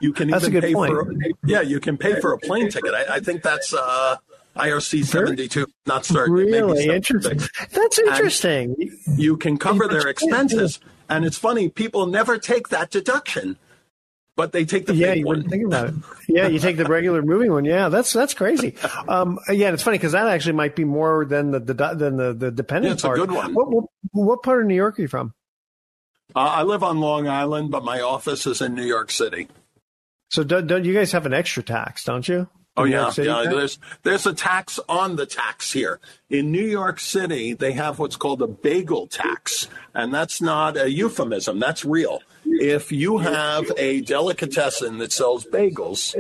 You 0.01 0.13
can 0.13 0.29
that's 0.29 0.47
even 0.47 0.61
pay 0.61 0.75
point. 0.75 0.93
for, 0.93 1.15
yeah, 1.45 1.61
you 1.61 1.81
can 1.81 1.97
pay 1.97 2.21
for 2.21 2.33
a 2.33 2.39
plane 2.39 2.69
ticket. 2.69 2.93
I, 2.95 3.17
I 3.17 3.21
think 3.21 3.43
that's, 3.43 3.73
uh, 3.73 4.17
IRC 4.57 5.05
72, 5.05 5.67
not 5.87 6.05
certain. 6.05 6.33
Really 6.33 6.87
interesting. 6.87 7.41
That's 7.73 7.99
interesting. 7.99 8.77
And 8.79 9.19
you 9.19 9.37
can 9.37 9.59
cover 9.59 9.89
their 9.89 10.07
expenses. 10.07 10.79
And 11.09 11.25
it's 11.25 11.37
funny, 11.37 11.69
people 11.69 12.07
never 12.07 12.39
take 12.39 12.69
that 12.69 12.91
deduction 12.91 13.59
but 14.37 14.53
they 14.53 14.65
take 14.65 14.87
the 14.87 14.95
yeah. 14.95 15.13
You 15.13 15.27
one. 15.27 15.37
wouldn't 15.37 15.51
think 15.51 15.67
about 15.67 15.89
it. 15.89 15.95
Yeah, 16.29 16.49
you 16.49 16.59
take 16.59 16.77
the 16.77 16.85
regular 16.85 17.23
moving 17.23 17.53
one. 17.53 17.65
Yeah, 17.65 17.89
that's 17.89 18.13
that's 18.13 18.35
crazy. 18.35 18.75
Um, 19.09 19.39
yeah, 19.49 19.73
it's 19.73 19.83
funny 19.83 19.99
because 19.99 20.13
that 20.13 20.27
actually 20.27 20.55
might 20.55 20.75
be 20.75 20.85
more 20.85 21.25
than 21.25 21.51
the, 21.51 21.61
the 21.61 21.75
than 21.75 22.17
the 22.17 22.33
the 22.33 22.51
dependent 22.51 22.91
yeah, 22.91 22.93
it's 22.95 23.03
part. 23.03 23.19
a 23.19 23.21
good 23.21 23.31
one. 23.31 23.55
What, 23.55 23.71
what, 23.71 23.85
what 24.13 24.43
part 24.43 24.63
of 24.63 24.67
New 24.67 24.75
York 24.75 24.99
are 24.99 25.03
you 25.03 25.09
from? 25.09 25.35
Uh, 26.35 26.41
I 26.41 26.63
live 26.63 26.83
on 26.83 27.01
Long 27.01 27.29
Island, 27.29 27.71
but 27.71 27.85
my 27.85 28.01
office 28.01 28.47
is 28.47 28.61
in 28.61 28.75
New 28.75 28.85
York 28.85 29.11
City. 29.11 29.49
So 30.31 30.43
don't, 30.43 30.67
don't 30.67 30.85
you 30.85 30.95
guys 30.95 31.13
have 31.13 31.27
an 31.27 31.35
extra 31.35 31.63
tax, 31.63 32.03
don't 32.05 32.27
you? 32.27 32.49
Oh 32.77 32.83
yeah, 32.83 33.13
yeah. 33.17 33.45
There's 33.45 33.79
there's 34.03 34.27
a 34.27 34.35
tax 34.35 34.81
on 34.89 35.15
the 35.15 35.27
tax 35.27 35.73
here 35.73 36.01
in 36.29 36.51
New 36.51 36.67
York 36.67 36.99
City. 36.99 37.53
They 37.53 37.71
have 37.73 38.01
what's 38.01 38.17
called 38.17 38.43
a 38.43 38.49
bagel 38.49 39.07
tax, 39.07 39.69
and 39.95 40.13
that's 40.13 40.41
not 40.41 40.77
a 40.77 40.91
euphemism. 40.91 41.61
That's 41.61 41.85
real. 41.85 42.21
If 42.45 42.93
you 42.93 43.19
have 43.19 43.71
a 43.77 44.01
delicatessen 44.01 44.99
that 44.99 45.13
sells 45.13 45.45
bagels, 45.45 46.15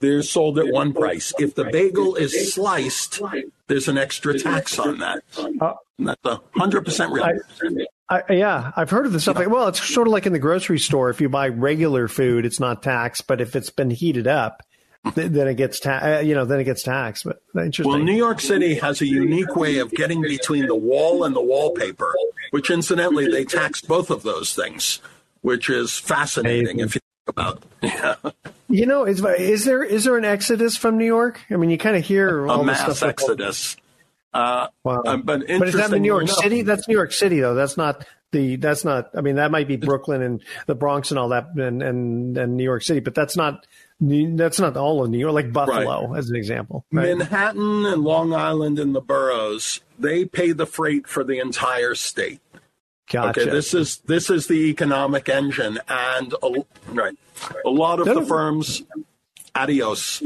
they're 0.00 0.22
sold 0.22 0.58
at 0.58 0.68
one 0.68 0.92
price. 0.92 1.32
If 1.38 1.54
the 1.54 1.64
bagel 1.64 2.16
is 2.16 2.52
sliced, 2.52 3.22
there's 3.66 3.88
an 3.88 3.98
extra 3.98 4.38
tax 4.38 4.78
on 4.78 4.98
that. 4.98 5.22
Uh, 5.60 5.74
that's 5.98 6.24
a 6.24 6.40
hundred 6.54 6.84
percent 6.84 7.12
real. 7.12 7.24
I, 7.24 8.22
I, 8.28 8.32
yeah, 8.32 8.72
I've 8.76 8.90
heard 8.90 9.06
of 9.06 9.12
this 9.12 9.22
stuff. 9.22 9.36
Like, 9.36 9.48
well, 9.48 9.68
it's 9.68 9.82
sort 9.82 10.06
of 10.06 10.12
like 10.12 10.26
in 10.26 10.32
the 10.32 10.38
grocery 10.38 10.78
store. 10.78 11.10
If 11.10 11.20
you 11.20 11.28
buy 11.28 11.48
regular 11.48 12.08
food, 12.08 12.44
it's 12.44 12.60
not 12.60 12.82
taxed, 12.82 13.26
but 13.26 13.40
if 13.40 13.56
it's 13.56 13.70
been 13.70 13.90
heated 13.90 14.26
up, 14.26 14.62
then 15.14 15.48
it 15.48 15.54
gets 15.54 15.80
ta- 15.80 16.00
uh, 16.02 16.20
you 16.20 16.34
know 16.34 16.44
then 16.44 16.60
it 16.60 16.64
gets 16.64 16.82
taxed. 16.82 17.24
But 17.24 17.40
interesting. 17.54 17.90
Well, 17.90 17.98
New 17.98 18.16
York 18.16 18.40
City 18.40 18.74
has 18.74 19.00
a 19.00 19.06
unique 19.06 19.56
way 19.56 19.78
of 19.78 19.90
getting 19.92 20.20
between 20.20 20.66
the 20.66 20.76
wall 20.76 21.24
and 21.24 21.34
the 21.34 21.40
wallpaper, 21.42 22.14
which 22.50 22.70
incidentally 22.70 23.28
they 23.28 23.44
tax 23.44 23.80
both 23.80 24.10
of 24.10 24.22
those 24.22 24.54
things 24.54 25.00
which 25.46 25.70
is 25.70 25.96
fascinating 25.96 26.80
if 26.80 26.96
you 26.96 27.00
think 27.00 27.28
about. 27.28 27.62
Yeah. 27.82 28.16
You 28.68 28.84
know, 28.84 29.04
is 29.04 29.24
is 29.24 29.64
there 29.64 29.84
is 29.84 30.04
there 30.04 30.16
an 30.18 30.24
exodus 30.24 30.76
from 30.76 30.98
New 30.98 31.04
York? 31.04 31.40
I 31.50 31.56
mean, 31.56 31.70
you 31.70 31.78
kind 31.78 31.96
of 31.96 32.04
hear 32.04 32.48
all 32.48 32.62
a 32.62 32.64
mass 32.64 32.80
stuff 32.80 33.04
exodus. 33.04 33.76
Uh, 34.34 34.66
wow. 34.82 35.02
Uh, 35.06 35.16
but, 35.18 35.46
but 35.46 35.68
is 35.68 35.74
that 35.74 35.92
New 35.92 36.04
York 36.04 36.24
enough, 36.24 36.36
City? 36.38 36.62
That's 36.62 36.88
New 36.88 36.96
York 36.96 37.12
City, 37.12 37.38
though. 37.38 37.54
That's 37.54 37.76
not 37.76 38.04
the. 38.32 38.56
That's 38.56 38.84
not. 38.84 39.10
I 39.14 39.20
mean, 39.20 39.36
that 39.36 39.52
might 39.52 39.68
be 39.68 39.76
Brooklyn 39.76 40.20
and 40.20 40.42
the 40.66 40.74
Bronx 40.74 41.12
and 41.12 41.18
all 41.18 41.28
that, 41.28 41.50
and 41.54 41.80
and, 41.80 42.36
and 42.36 42.56
New 42.56 42.64
York 42.64 42.82
City. 42.82 42.98
But 42.98 43.14
that's 43.14 43.36
not. 43.36 43.64
That's 44.00 44.58
not 44.58 44.76
all 44.76 45.04
of 45.04 45.10
New 45.10 45.18
York. 45.18 45.32
Like 45.32 45.52
Buffalo, 45.52 46.08
right. 46.08 46.18
as 46.18 46.28
an 46.28 46.34
example. 46.34 46.84
Right? 46.90 47.16
Manhattan 47.16 47.86
and 47.86 48.02
Long 48.02 48.34
Island 48.34 48.80
and 48.80 48.96
the 48.96 49.00
boroughs, 49.00 49.80
they 49.96 50.24
pay 50.24 50.50
the 50.50 50.66
freight 50.66 51.06
for 51.06 51.22
the 51.22 51.38
entire 51.38 51.94
state. 51.94 52.40
Gotcha. 53.10 53.42
Okay, 53.42 53.50
this 53.50 53.72
is 53.72 53.98
this 53.98 54.30
is 54.30 54.48
the 54.48 54.68
economic 54.70 55.28
engine, 55.28 55.78
and 55.88 56.34
a, 56.42 56.64
right, 56.88 57.16
a 57.64 57.70
lot 57.70 58.00
of 58.00 58.06
the 58.06 58.26
firms. 58.26 58.82
Adios. 59.54 60.22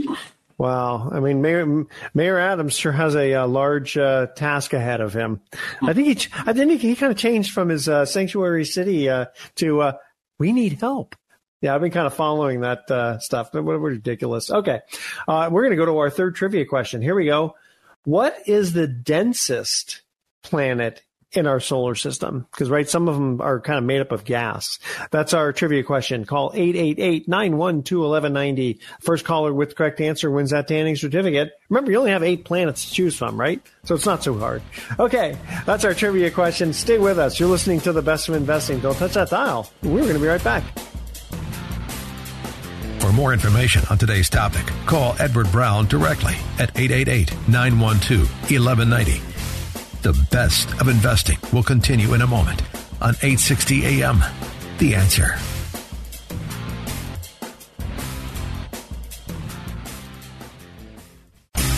Wow, 0.57 1.09
I 1.11 1.21
mean, 1.21 1.41
Mayor 1.41 1.87
Mayor 2.15 2.39
Adams 2.39 2.75
sure 2.75 2.93
has 2.93 3.15
a, 3.15 3.33
a 3.33 3.47
large 3.47 3.97
uh, 3.97 4.27
task 4.29 4.73
ahead 4.73 5.01
of 5.01 5.15
him. 5.15 5.41
I 5.83 5.93
think 5.93 6.09
he, 6.21 6.29
I 6.47 6.53
think 6.53 6.73
he, 6.73 6.89
he 6.89 6.97
kind 6.97 7.13
of 7.13 7.19
changed 7.19 7.53
from 7.53 7.69
his 7.69 7.89
uh, 7.89 8.05
sanctuary 8.05 8.65
city 8.65 9.09
uh, 9.09 9.27
to 9.57 9.81
uh, 9.81 9.93
we 10.39 10.53
need 10.53 10.81
help. 10.81 11.17
Yeah, 11.61 11.75
I've 11.75 11.81
been 11.81 11.91
kind 11.91 12.07
of 12.07 12.15
following 12.15 12.61
that 12.61 12.91
uh, 12.91 13.19
stuff. 13.21 13.53
But 13.53 13.65
what 13.65 13.79
ridiculous. 13.81 14.51
Okay, 14.51 14.81
uh, 15.29 15.49
we're 15.51 15.63
going 15.63 15.71
to 15.71 15.77
go 15.77 15.87
to 15.87 15.99
our 15.99 16.11
third 16.11 16.35
trivia 16.35 16.65
question. 16.67 17.03
Here 17.03 17.15
we 17.15 17.27
go. 17.27 17.55
What 18.05 18.37
is 18.47 18.73
the 18.73 18.87
densest 18.87 20.03
planet 20.43 21.03
in 21.33 21.47
our 21.47 21.61
solar 21.61 21.95
system 21.95 22.47
because 22.51 22.71
right 22.71 22.89
some 22.89 23.09
of 23.09 23.15
them 23.15 23.41
are 23.41 23.61
kind 23.61 23.79
of 23.79 23.85
made 23.85 24.01
up 24.01 24.11
of 24.13 24.25
gas. 24.25 24.79
That's 25.11 25.35
our 25.35 25.53
trivia 25.53 25.85
question. 25.85 26.25
Call 26.25 26.53
888-912-1190 26.53 28.79
first 29.01 29.25
caller 29.25 29.53
with 29.53 29.77
correct 29.77 30.01
answer 30.01 30.31
wins 30.31 30.51
that 30.51 30.69
tanning 30.69 30.97
certificate. 30.97 31.53
Remember 31.69 31.91
you 31.91 31.99
only 31.99 32.11
have 32.11 32.23
eight 32.23 32.45
planets 32.45 32.87
to 32.87 32.93
choose 32.93 33.17
from 33.17 33.39
right? 33.39 33.61
So 33.85 33.95
it's 33.95 34.07
not 34.07 34.25
so 34.25 34.39
hard. 34.39 34.63
Okay 34.99 35.37
that's 35.67 35.85
our 35.85 35.95
trivia 35.95 36.31
question. 36.31 36.73
Stay 36.73 36.99
with 36.99 37.19
us. 37.19 37.39
You're 37.39 37.49
listening 37.49 37.81
to 37.81 37.93
the 37.93 38.03
best 38.03 38.29
of 38.29 38.35
investing. 38.35 38.81
Don't 38.81 38.97
touch 38.97 39.15
that 39.15 39.31
dial. 39.31 39.71
We're 39.83 40.03
going 40.03 40.15
to 40.15 40.21
be 40.21 40.27
right 40.27 40.43
back. 40.43 40.65
For 43.01 43.13
more 43.13 43.33
information 43.33 43.83
on 43.91 43.99
today's 43.99 44.29
topic, 44.29 44.67
call 44.87 45.17
Edward 45.19 45.51
Brown 45.51 45.87
directly 45.87 46.35
at 46.59 46.79
888 46.79 47.33
912 47.49 48.31
1190 48.51 49.30
the 50.03 50.13
best 50.31 50.69
of 50.81 50.89
investing 50.89 51.39
will 51.53 51.63
continue 51.63 52.15
in 52.15 52.23
a 52.23 52.27
moment 52.27 52.63
on 53.03 53.11
860 53.23 53.85
AM. 53.85 54.21
The 54.79 54.95
answer. 54.95 55.37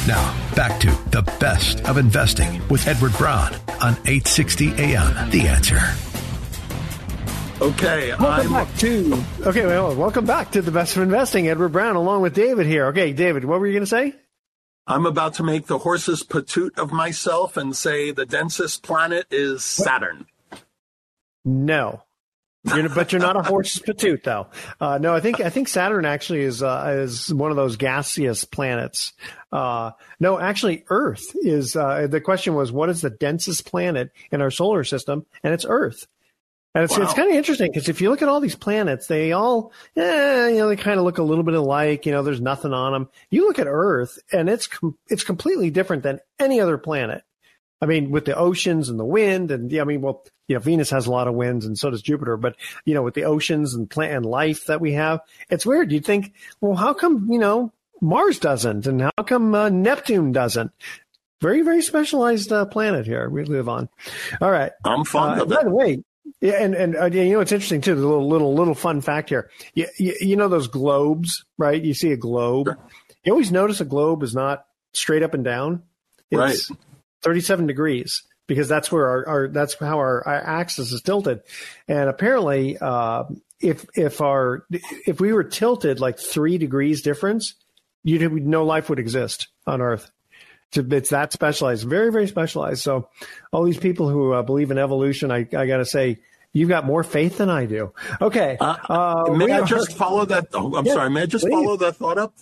Now, 0.07 0.55
back 0.55 0.81
to 0.81 0.91
the 1.11 1.23
best 1.41 1.81
of 1.83 1.97
investing 1.97 2.67
with 2.69 2.87
Edward 2.87 3.13
Brown 3.15 3.55
on 3.81 3.93
860 4.07 4.73
AM. 4.75 5.31
The 5.31 5.49
answer. 5.49 5.81
Okay, 7.61 8.11
welcome 8.17 8.55
I'm... 8.55 8.67
back 8.67 8.77
to 8.79 9.25
okay. 9.47 9.67
Well, 9.67 9.95
welcome 9.95 10.27
back 10.27 10.51
to 10.53 10.63
the 10.63 10.73
best 10.73 10.97
of 10.97 11.03
investing. 11.03 11.49
Edward 11.49 11.71
Brown, 11.71 11.95
along 11.95 12.23
with 12.23 12.35
David 12.35 12.67
here. 12.67 12.87
Okay, 12.87 13.13
David, 13.13 13.45
what 13.45 13.61
were 13.61 13.67
you 13.67 13.73
going 13.73 13.85
to 13.85 13.87
say? 13.87 14.15
I'm 14.93 15.07
about 15.07 15.35
to 15.35 15.43
make 15.43 15.69
the 15.69 15.79
horse's 15.79 16.23
patoot 16.23 16.79
of 16.79 16.93
myself 16.93 17.57
and 17.57 17.75
say 17.75 18.11
the 18.11 18.27
densest 18.27 18.83
planet 18.83 19.27
is 19.31 19.65
Saturn. 19.65 20.27
No. 21.47 22.03
You're, 22.65 22.91
but 22.91 23.11
you're 23.11 23.21
not 23.21 23.37
a 23.37 23.43
horse's 23.43 23.81
patoot, 23.87 24.23
though. 24.23 24.49
Uh, 24.79 24.99
no, 24.99 25.15
I 25.15 25.21
think 25.21 25.41
I 25.41 25.49
think 25.49 25.69
Saturn 25.69 26.05
actually 26.05 26.43
is 26.43 26.63
uh, 26.63 26.95
is 26.99 27.33
one 27.33 27.51
of 27.51 27.57
those 27.57 27.77
gaseous 27.77 28.45
planets. 28.45 29.15
Uh, 29.51 29.93
no, 30.21 30.39
actually, 30.39 30.85
Earth 30.91 31.25
is. 31.37 31.75
Uh, 31.75 32.07
the 32.07 32.21
question 32.21 32.55
was, 32.55 32.71
what 32.71 32.91
is 32.91 33.01
the 33.01 33.11
densest 33.11 33.65
planet 33.65 34.13
in 34.31 34.43
our 34.43 34.51
solar 34.51 34.85
system? 34.85 35.25
And 35.43 35.55
it's 35.55 35.65
Earth. 35.67 36.07
And 36.75 36.85
it's, 36.85 36.97
wow. 36.97 37.05
it's 37.05 37.15
kind 37.15 37.31
of 37.31 37.37
interesting 37.37 37.71
because 37.71 37.89
if 37.89 38.01
you 38.01 38.09
look 38.09 38.23
at 38.23 38.29
all 38.29 38.41
these 38.41 38.57
planets, 38.57 39.07
they 39.07 39.33
all, 39.33 39.73
eh, 39.97 40.49
you 40.49 40.59
know, 40.59 40.69
they 40.69 40.77
kind 40.77 40.99
of 40.99 41.05
look 41.05 41.19
a 41.19 41.23
little 41.23 41.45
bit 41.45 41.55
alike. 41.55 42.07
You 42.07 42.13
know, 42.13 42.23
there's 42.23 42.41
nothing 42.41 42.73
on 42.73 42.93
them. 42.93 43.09
You 43.31 43.47
look 43.47 43.59
at 43.59 43.67
Earth, 43.67 44.19
and 44.33 44.49
it's 44.49 44.69
com- 44.69 44.97
it's 45.09 45.25
completely 45.25 45.71
different 45.71 46.03
than 46.03 46.21
any 46.39 46.61
other 46.61 46.79
planet. 46.79 47.25
I 47.83 47.87
mean, 47.87 48.11
with 48.11 48.25
the 48.25 48.37
oceans 48.37 48.89
and 48.89 48.99
the 48.99 49.05
wind, 49.05 49.51
and 49.51 49.71
yeah, 49.71 49.83
I 49.83 49.85
mean, 49.85 50.01
well, 50.01 50.25
you 50.49 50.55
know, 50.55 50.61
Venus 50.61 50.91
has 50.91 51.07
a 51.07 51.11
lot 51.11 51.29
of 51.29 51.35
winds, 51.35 51.67
and 51.67 51.77
so 51.77 51.91
does 51.91 52.01
Jupiter. 52.01 52.37
But 52.37 52.57
you 52.87 52.95
know, 52.95 53.03
with 53.03 53.15
the 53.15 53.25
oceans 53.25 53.75
and 53.75 53.91
plant 53.91 54.13
and 54.13 54.25
life 54.25 54.67
that 54.67 54.81
we 54.81 54.93
have, 54.93 55.21
it's 55.51 55.67
weird. 55.67 55.93
You'd 55.93 56.07
think, 56.07 56.33
well, 56.61 56.77
how 56.77 56.95
come 56.95 57.29
you 57.31 57.39
know 57.39 57.73
Mars 58.01 58.39
doesn't, 58.39 58.87
and 58.87 59.03
how 59.03 59.25
come 59.27 59.55
uh, 59.55 59.69
Neptune 59.69 60.33
doesn't? 60.33 60.71
Very, 61.43 61.63
very 61.63 61.83
specialized 61.83 62.53
uh, 62.53 62.65
planet 62.67 63.05
here 63.05 63.29
we 63.29 63.45
live 63.45 63.69
on. 63.69 63.89
All 64.41 64.51
right, 64.51 64.71
I'm 64.85 65.05
fond 65.05 65.41
uh, 65.41 65.43
of 65.43 65.51
it. 65.51 65.57
By 65.57 65.65
the 65.65 65.71
way, 65.71 66.05
yeah, 66.41 66.63
and 66.63 66.75
and 66.75 66.97
uh, 66.97 67.07
you 67.07 67.33
know 67.33 67.41
it's 67.41 67.53
interesting 67.53 67.81
too. 67.81 67.95
The 67.95 68.07
little 68.07 68.29
little 68.29 68.55
little 68.55 68.75
fun 68.75 69.01
fact 69.01 69.29
here. 69.29 69.51
You, 69.75 69.87
you, 69.99 70.15
you 70.21 70.37
know 70.37 70.49
those 70.49 70.69
globes, 70.69 71.45
right? 71.59 71.83
You 71.83 71.95
see 71.95 72.13
a 72.13 72.17
globe. 72.17 72.67
Sure. 72.67 72.79
You 73.25 73.33
always 73.33 73.53
notice 73.53 73.81
a 73.81 73.85
globe 73.85 74.23
is 74.23 74.35
not 74.35 74.65
straight 74.93 75.23
up 75.23 75.35
and 75.35 75.45
down. 75.45 75.83
It's 76.31 76.71
right. 76.71 76.79
Thirty-seven 77.23 77.67
degrees 77.67 78.23
because 78.47 78.69
that's 78.69 78.91
where 78.91 79.09
our, 79.09 79.29
our 79.29 79.49
that's 79.49 79.75
how 79.79 79.99
our, 79.99 80.27
our, 80.27 80.35
axis 80.35 80.93
is 80.93 81.03
tilted. 81.03 81.43
And 81.87 82.09
apparently, 82.09 82.77
uh, 82.79 83.25
if 83.61 83.87
if 83.95 84.21
our 84.21 84.67
if 85.07 85.21
we 85.21 85.33
were 85.33 85.45
tilted 85.45 86.01
like 86.01 86.19
three 86.19 86.59
degrees 86.59 87.03
difference, 87.03 87.55
you'd 88.03 88.33
no 88.33 88.65
life 88.65 88.89
would 88.91 88.99
exist. 88.99 89.49
on 89.67 89.81
Earth. 89.81 90.11
It's 90.75 91.11
that 91.11 91.33
specialized, 91.33 91.87
very, 91.87 92.11
very 92.11 92.27
specialized. 92.27 92.83
So, 92.83 93.09
all 93.53 93.65
these 93.65 93.79
people 93.79 94.09
who 94.09 94.33
uh, 94.33 94.43
believe 94.43 94.71
in 94.71 94.79
evolution, 94.79 95.31
I, 95.31 95.47
I 95.57 95.67
got 95.67 95.79
to 95.79 95.85
say, 95.85 96.19
you've 96.53 96.69
got 96.69 96.85
more 96.85 97.03
faith 97.03 97.39
than 97.39 97.51
I 97.51 97.67
do. 97.67 97.93
Okay. 98.21 98.57
Uh, 98.61 98.77
uh, 98.89 99.35
may 99.35 99.53
I 99.53 99.61
are, 99.61 99.65
just 99.65 99.93
follow 99.93 100.25
that? 100.27 100.49
Oh, 100.55 100.75
I'm 100.77 100.87
yeah, 100.87 100.95
sorry. 100.95 101.11
May 101.11 101.23
I 101.23 101.27
just 101.27 101.45
please. 101.45 101.53
follow 101.53 101.77
that 101.77 101.97
thought 101.97 102.19
up? 102.19 102.35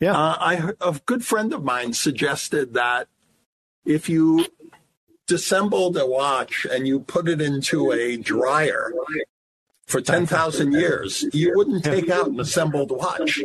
Yeah. 0.00 0.12
Uh, 0.12 0.36
I 0.38 0.72
a 0.80 1.00
good 1.06 1.24
friend 1.24 1.52
of 1.52 1.64
mine 1.64 1.92
suggested 1.92 2.74
that 2.74 3.08
if 3.84 4.08
you 4.08 4.46
dissembled 5.26 5.96
a 5.96 6.06
watch 6.06 6.66
and 6.70 6.86
you 6.86 7.00
put 7.00 7.28
it 7.28 7.40
into 7.40 7.92
a 7.92 8.16
dryer 8.16 8.92
for 9.86 10.00
10,000 10.00 10.72
years, 10.72 11.24
you 11.32 11.52
wouldn't 11.54 11.84
take 11.84 12.10
out 12.10 12.28
an 12.28 12.38
assembled 12.40 12.90
watch. 12.90 13.42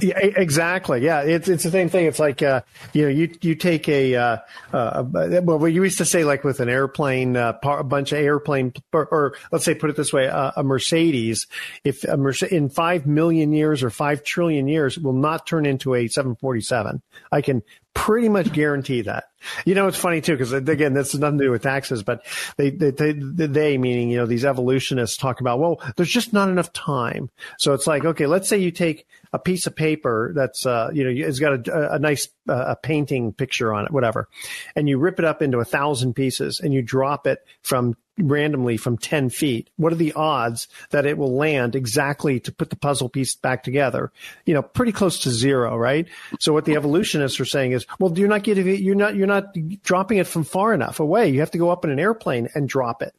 Yeah, 0.00 0.18
exactly. 0.18 1.02
Yeah, 1.02 1.22
it's 1.22 1.48
it's 1.48 1.64
the 1.64 1.70
same 1.70 1.88
thing. 1.88 2.06
It's 2.06 2.18
like 2.18 2.42
uh, 2.42 2.62
you 2.92 3.02
know, 3.02 3.08
you 3.08 3.34
you 3.40 3.54
take 3.54 3.88
a, 3.88 4.14
uh, 4.14 4.36
uh, 4.72 5.04
well, 5.12 5.66
you 5.68 5.82
used 5.82 5.98
to 5.98 6.04
say 6.04 6.24
like 6.24 6.44
with 6.44 6.60
an 6.60 6.68
airplane, 6.68 7.36
uh, 7.36 7.58
a 7.62 7.84
bunch 7.84 8.12
of 8.12 8.18
airplane, 8.18 8.72
or, 8.92 9.06
or, 9.06 9.34
let's 9.50 9.64
say 9.64 9.74
put 9.74 9.90
it 9.90 9.96
this 9.96 10.12
way, 10.12 10.26
a 10.26 10.62
Mercedes, 10.62 11.46
if 11.84 12.04
a 12.04 12.16
Mercedes 12.16 12.52
in 12.52 12.68
five 12.68 13.06
million 13.06 13.52
years 13.52 13.82
or 13.82 13.90
five 13.90 14.22
trillion 14.22 14.68
years 14.68 14.98
will 14.98 15.12
not 15.12 15.46
turn 15.46 15.66
into 15.66 15.94
a 15.94 16.08
747. 16.08 17.02
I 17.32 17.40
can 17.40 17.62
pretty 17.94 18.28
much 18.28 18.52
guarantee 18.52 19.02
that. 19.02 19.24
You 19.64 19.74
know, 19.74 19.86
it's 19.88 19.96
funny 19.96 20.20
too 20.20 20.32
because 20.36 20.52
again, 20.52 20.94
this 20.94 21.12
has 21.12 21.20
nothing 21.20 21.38
to 21.38 21.44
do 21.44 21.50
with 21.50 21.62
taxes, 21.62 22.02
but 22.02 22.24
they, 22.56 22.70
they, 22.70 22.90
they, 22.90 23.12
they, 23.12 23.78
meaning 23.78 24.10
you 24.10 24.18
know 24.18 24.26
these 24.26 24.44
evolutionists 24.44 25.16
talk 25.16 25.40
about 25.40 25.58
well, 25.58 25.80
there's 25.96 26.10
just 26.10 26.32
not 26.32 26.48
enough 26.48 26.72
time. 26.72 27.30
So 27.58 27.74
it's 27.74 27.86
like 27.86 28.04
okay, 28.04 28.26
let's 28.26 28.48
say 28.48 28.58
you 28.58 28.70
take 28.70 29.06
a 29.32 29.38
piece 29.38 29.66
of 29.66 29.74
paper 29.74 30.32
that's 30.34 30.66
uh, 30.66 30.90
you 30.92 31.04
know 31.04 31.26
it's 31.26 31.38
got 31.38 31.68
a, 31.68 31.94
a 31.94 31.98
nice 31.98 32.26
uh, 32.26 32.30
a 32.48 32.76
painting 32.76 33.32
picture 33.32 33.72
on 33.72 33.86
it, 33.86 33.92
whatever, 33.92 34.28
and 34.74 34.88
you 34.88 34.98
rip 34.98 35.18
it 35.18 35.24
up 35.24 35.42
into 35.42 35.58
a 35.58 35.64
thousand 35.64 36.14
pieces 36.14 36.60
and 36.60 36.72
you 36.72 36.82
drop 36.82 37.26
it 37.26 37.44
from 37.62 37.96
randomly 38.18 38.76
from 38.76 38.96
10 38.96 39.30
feet, 39.30 39.70
what 39.76 39.92
are 39.92 39.96
the 39.96 40.12
odds 40.14 40.68
that 40.90 41.06
it 41.06 41.18
will 41.18 41.36
land 41.36 41.76
exactly 41.76 42.40
to 42.40 42.52
put 42.52 42.70
the 42.70 42.76
puzzle 42.76 43.08
piece 43.08 43.34
back 43.34 43.62
together? 43.62 44.10
You 44.44 44.54
know, 44.54 44.62
pretty 44.62 44.92
close 44.92 45.20
to 45.20 45.30
zero, 45.30 45.76
right? 45.76 46.08
So 46.40 46.52
what 46.52 46.64
the 46.64 46.76
evolutionists 46.76 47.40
are 47.40 47.44
saying 47.44 47.72
is, 47.72 47.86
well, 47.98 48.16
you're 48.16 48.28
not 48.28 48.42
getting 48.42 48.66
you're 48.66 48.94
not, 48.94 49.16
you're 49.16 49.26
not 49.26 49.54
dropping 49.82 50.18
it 50.18 50.26
from 50.26 50.44
far 50.44 50.72
enough 50.72 51.00
away. 51.00 51.28
You 51.28 51.40
have 51.40 51.50
to 51.52 51.58
go 51.58 51.70
up 51.70 51.84
in 51.84 51.90
an 51.90 52.00
airplane 52.00 52.48
and 52.54 52.68
drop 52.68 53.02
it. 53.02 53.14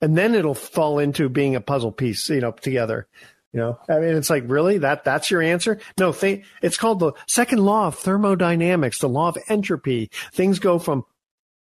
And 0.00 0.16
then 0.16 0.34
it'll 0.34 0.54
fall 0.54 0.98
into 0.98 1.28
being 1.28 1.54
a 1.54 1.60
puzzle 1.60 1.92
piece, 1.92 2.28
you 2.28 2.40
know, 2.40 2.52
together. 2.52 3.06
You 3.52 3.60
know, 3.60 3.78
I 3.88 3.98
mean, 3.98 4.16
it's 4.16 4.30
like 4.30 4.44
really 4.46 4.78
that 4.78 5.04
that's 5.04 5.30
your 5.30 5.42
answer? 5.42 5.78
No, 5.98 6.12
th- 6.12 6.44
it's 6.62 6.78
called 6.78 7.00
the 7.00 7.12
second 7.28 7.58
law 7.58 7.88
of 7.88 7.98
thermodynamics, 7.98 8.98
the 8.98 9.08
law 9.08 9.28
of 9.28 9.38
entropy. 9.48 10.10
Things 10.32 10.58
go 10.58 10.78
from 10.78 11.04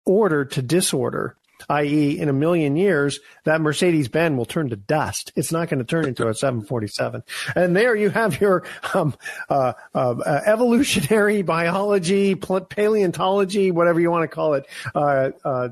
order 0.06 0.44
to 0.46 0.62
disorder 0.62 1.36
i.e., 1.68 2.18
in 2.18 2.28
a 2.28 2.32
million 2.32 2.76
years, 2.76 3.20
that 3.44 3.60
Mercedes 3.60 4.08
Benz 4.08 4.36
will 4.36 4.44
turn 4.44 4.70
to 4.70 4.76
dust. 4.76 5.32
It's 5.36 5.52
not 5.52 5.68
going 5.68 5.78
to 5.78 5.84
turn 5.84 6.06
into 6.06 6.28
a 6.28 6.34
747. 6.34 7.22
And 7.54 7.76
there 7.76 7.94
you 7.94 8.10
have 8.10 8.40
your 8.40 8.64
um, 8.92 9.14
uh, 9.48 9.74
uh, 9.94 10.40
evolutionary 10.46 11.42
biology, 11.42 12.34
paleontology, 12.34 13.70
whatever 13.70 14.00
you 14.00 14.10
want 14.10 14.28
to 14.28 14.34
call 14.34 14.54
it, 14.54 14.66
uh, 14.94 15.30
uh 15.44 15.68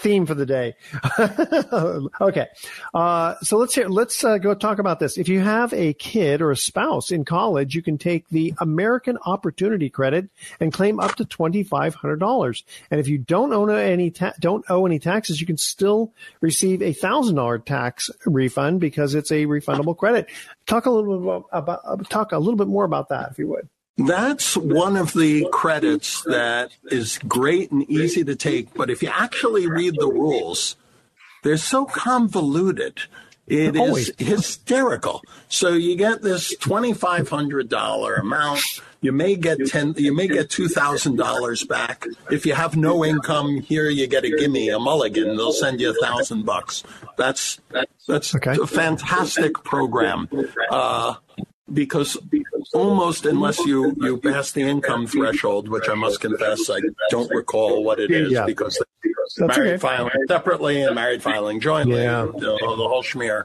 theme 0.00 0.26
for 0.26 0.34
the 0.34 0.46
day. 0.46 0.74
okay, 2.20 2.48
uh, 2.94 3.34
so 3.42 3.58
let's 3.58 3.74
hear. 3.74 3.88
Let's 3.88 4.24
uh, 4.24 4.38
go 4.38 4.54
talk 4.54 4.78
about 4.78 4.98
this. 4.98 5.18
If 5.18 5.28
you 5.28 5.40
have 5.40 5.72
a 5.72 5.92
kid 5.94 6.40
or 6.40 6.50
a 6.50 6.56
spouse 6.56 7.10
in 7.10 7.24
college, 7.24 7.74
you 7.74 7.82
can 7.82 7.98
take 7.98 8.28
the 8.28 8.54
American 8.58 9.18
Opportunity 9.24 9.90
Credit 9.90 10.28
and 10.58 10.72
claim 10.72 11.00
up 11.00 11.16
to 11.16 11.24
twenty 11.24 11.62
five 11.62 11.94
hundred 11.94 12.20
dollars. 12.20 12.64
And 12.90 13.00
if 13.00 13.08
you 13.08 13.18
don't 13.18 13.52
own 13.52 13.70
any 13.70 14.10
ta- 14.10 14.34
don't 14.40 14.64
owe 14.68 14.86
any 14.86 14.98
taxes, 14.98 15.40
you 15.40 15.46
can 15.46 15.58
still 15.58 16.12
receive 16.40 16.82
a 16.82 16.92
thousand 16.92 17.36
dollar 17.36 17.58
tax 17.58 18.10
refund 18.26 18.80
because 18.80 19.14
it's 19.14 19.30
a 19.30 19.46
refundable 19.46 19.96
credit. 19.96 20.28
Talk 20.66 20.86
a 20.86 20.90
little 20.90 21.18
bit 21.18 21.22
about, 21.22 21.44
about 21.52 22.10
talk 22.10 22.32
a 22.32 22.38
little 22.38 22.56
bit 22.56 22.68
more 22.68 22.84
about 22.84 23.08
that, 23.10 23.30
if 23.30 23.38
you 23.38 23.48
would. 23.48 23.68
That's 24.06 24.56
one 24.56 24.96
of 24.96 25.12
the 25.12 25.48
credits 25.52 26.22
that 26.22 26.70
is 26.90 27.18
great 27.26 27.70
and 27.70 27.88
easy 27.90 28.24
to 28.24 28.36
take, 28.36 28.74
but 28.74 28.90
if 28.90 29.02
you 29.02 29.10
actually 29.12 29.66
read 29.66 29.94
the 29.98 30.06
rules, 30.06 30.76
they're 31.42 31.56
so 31.56 31.84
convoluted. 31.84 33.00
It 33.46 33.74
is 33.74 34.12
hysterical. 34.16 35.22
So 35.48 35.70
you 35.70 35.96
get 35.96 36.22
this 36.22 36.54
twenty 36.58 36.92
five 36.92 37.28
hundred 37.28 37.68
dollar 37.68 38.14
amount. 38.14 38.60
You 39.00 39.10
may 39.10 39.34
get 39.34 39.66
ten. 39.66 39.94
You 39.96 40.14
may 40.14 40.28
get 40.28 40.50
two 40.50 40.68
thousand 40.68 41.16
dollars 41.16 41.64
back. 41.64 42.06
If 42.30 42.46
you 42.46 42.54
have 42.54 42.76
no 42.76 43.04
income, 43.04 43.60
here 43.60 43.88
you 43.88 44.06
get 44.06 44.24
a 44.24 44.30
gimme, 44.30 44.68
a 44.68 44.78
mulligan. 44.78 45.36
They'll 45.36 45.52
send 45.52 45.80
you 45.80 45.90
a 45.90 45.94
thousand 45.94 46.44
bucks. 46.46 46.84
That's 47.16 47.58
that's 48.06 48.34
okay. 48.36 48.56
a 48.60 48.66
fantastic 48.66 49.54
program. 49.64 50.28
Uh, 50.70 51.14
because 51.72 52.18
almost 52.72 53.26
unless 53.26 53.58
you 53.60 53.94
you 54.00 54.18
pass 54.18 54.52
the 54.52 54.62
income 54.62 55.06
threshold, 55.06 55.68
which 55.68 55.88
I 55.88 55.94
must 55.94 56.20
confess 56.20 56.70
I 56.70 56.80
don't 57.10 57.30
recall 57.30 57.84
what 57.84 58.00
it 58.00 58.10
is 58.10 58.32
yeah. 58.32 58.44
because 58.46 58.82
married 59.38 59.58
okay. 59.58 59.76
filing 59.78 60.12
separately 60.28 60.82
and 60.82 60.94
married 60.94 61.22
filing 61.22 61.60
jointly, 61.60 62.02
yeah. 62.02 62.26
the, 62.26 62.40
the 62.40 62.56
whole 62.88 63.02
schmear. 63.02 63.44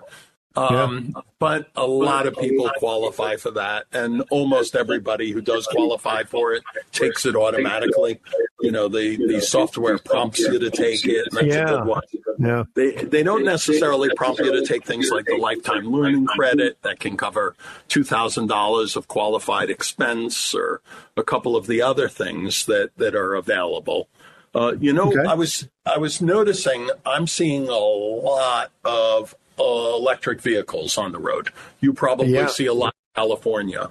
Um, 0.56 1.14
yeah. 1.16 1.22
But 1.38 1.70
a 1.76 1.86
lot 1.86 2.28
of 2.28 2.38
people 2.38 2.70
qualify 2.78 3.36
for 3.36 3.52
that, 3.52 3.86
and 3.92 4.24
almost 4.30 4.76
everybody 4.76 5.32
who 5.32 5.42
does 5.42 5.68
qualify 5.68 6.24
for 6.24 6.54
it 6.54 6.64
takes 6.92 7.26
it 7.26 7.36
automatically. 7.36 8.20
You 8.62 8.72
know, 8.72 8.88
the, 8.88 9.18
the 9.18 9.42
software 9.42 9.98
prompts 9.98 10.40
you 10.40 10.58
to 10.58 10.72
take 10.72 11.06
it, 11.06 11.28
and 11.32 11.38
that's 11.38 11.48
yeah. 11.48 11.64
a 11.64 11.78
good 11.78 11.86
one. 11.86 12.02
Yeah. 12.40 12.64
They, 12.74 12.92
they 12.92 13.24
don't 13.24 13.44
necessarily 13.44 14.10
prompt 14.16 14.40
you 14.40 14.52
to 14.52 14.66
take 14.66 14.86
things 14.86 15.10
like 15.10 15.26
the 15.26 15.38
lifetime 15.38 15.92
learning 15.92 16.26
credit 16.26 16.82
that 16.82 17.00
can 17.00 17.18
cover 17.18 17.56
$2,000 17.90 18.96
of 18.96 19.08
qualified 19.08 19.70
expense 19.70 20.54
or 20.54 20.82
a 21.16 21.24
couple 21.24 21.56
of 21.56 21.68
the 21.68 21.82
other 21.82 22.10
things 22.10 22.66
that, 22.66 22.92
that 22.98 23.16
are 23.16 23.36
available. 23.36 24.10
Uh, 24.54 24.74
you 24.80 24.94
know, 24.94 25.10
okay. 25.10 25.28
I 25.28 25.34
was 25.34 25.68
I 25.86 25.98
was 25.98 26.22
noticing 26.22 26.90
I'm 27.06 27.28
seeing 27.28 27.68
a 27.68 27.78
lot 27.78 28.72
of 28.86 29.36
uh, 29.60 29.96
electric 29.96 30.42
vehicles 30.42 30.98
on 30.98 31.12
the 31.12 31.20
road. 31.20 31.50
You 31.80 31.94
probably 31.94 32.34
yeah. 32.34 32.48
see 32.48 32.66
a 32.66 32.74
lot 32.74 32.94
in 33.16 33.22
California. 33.22 33.90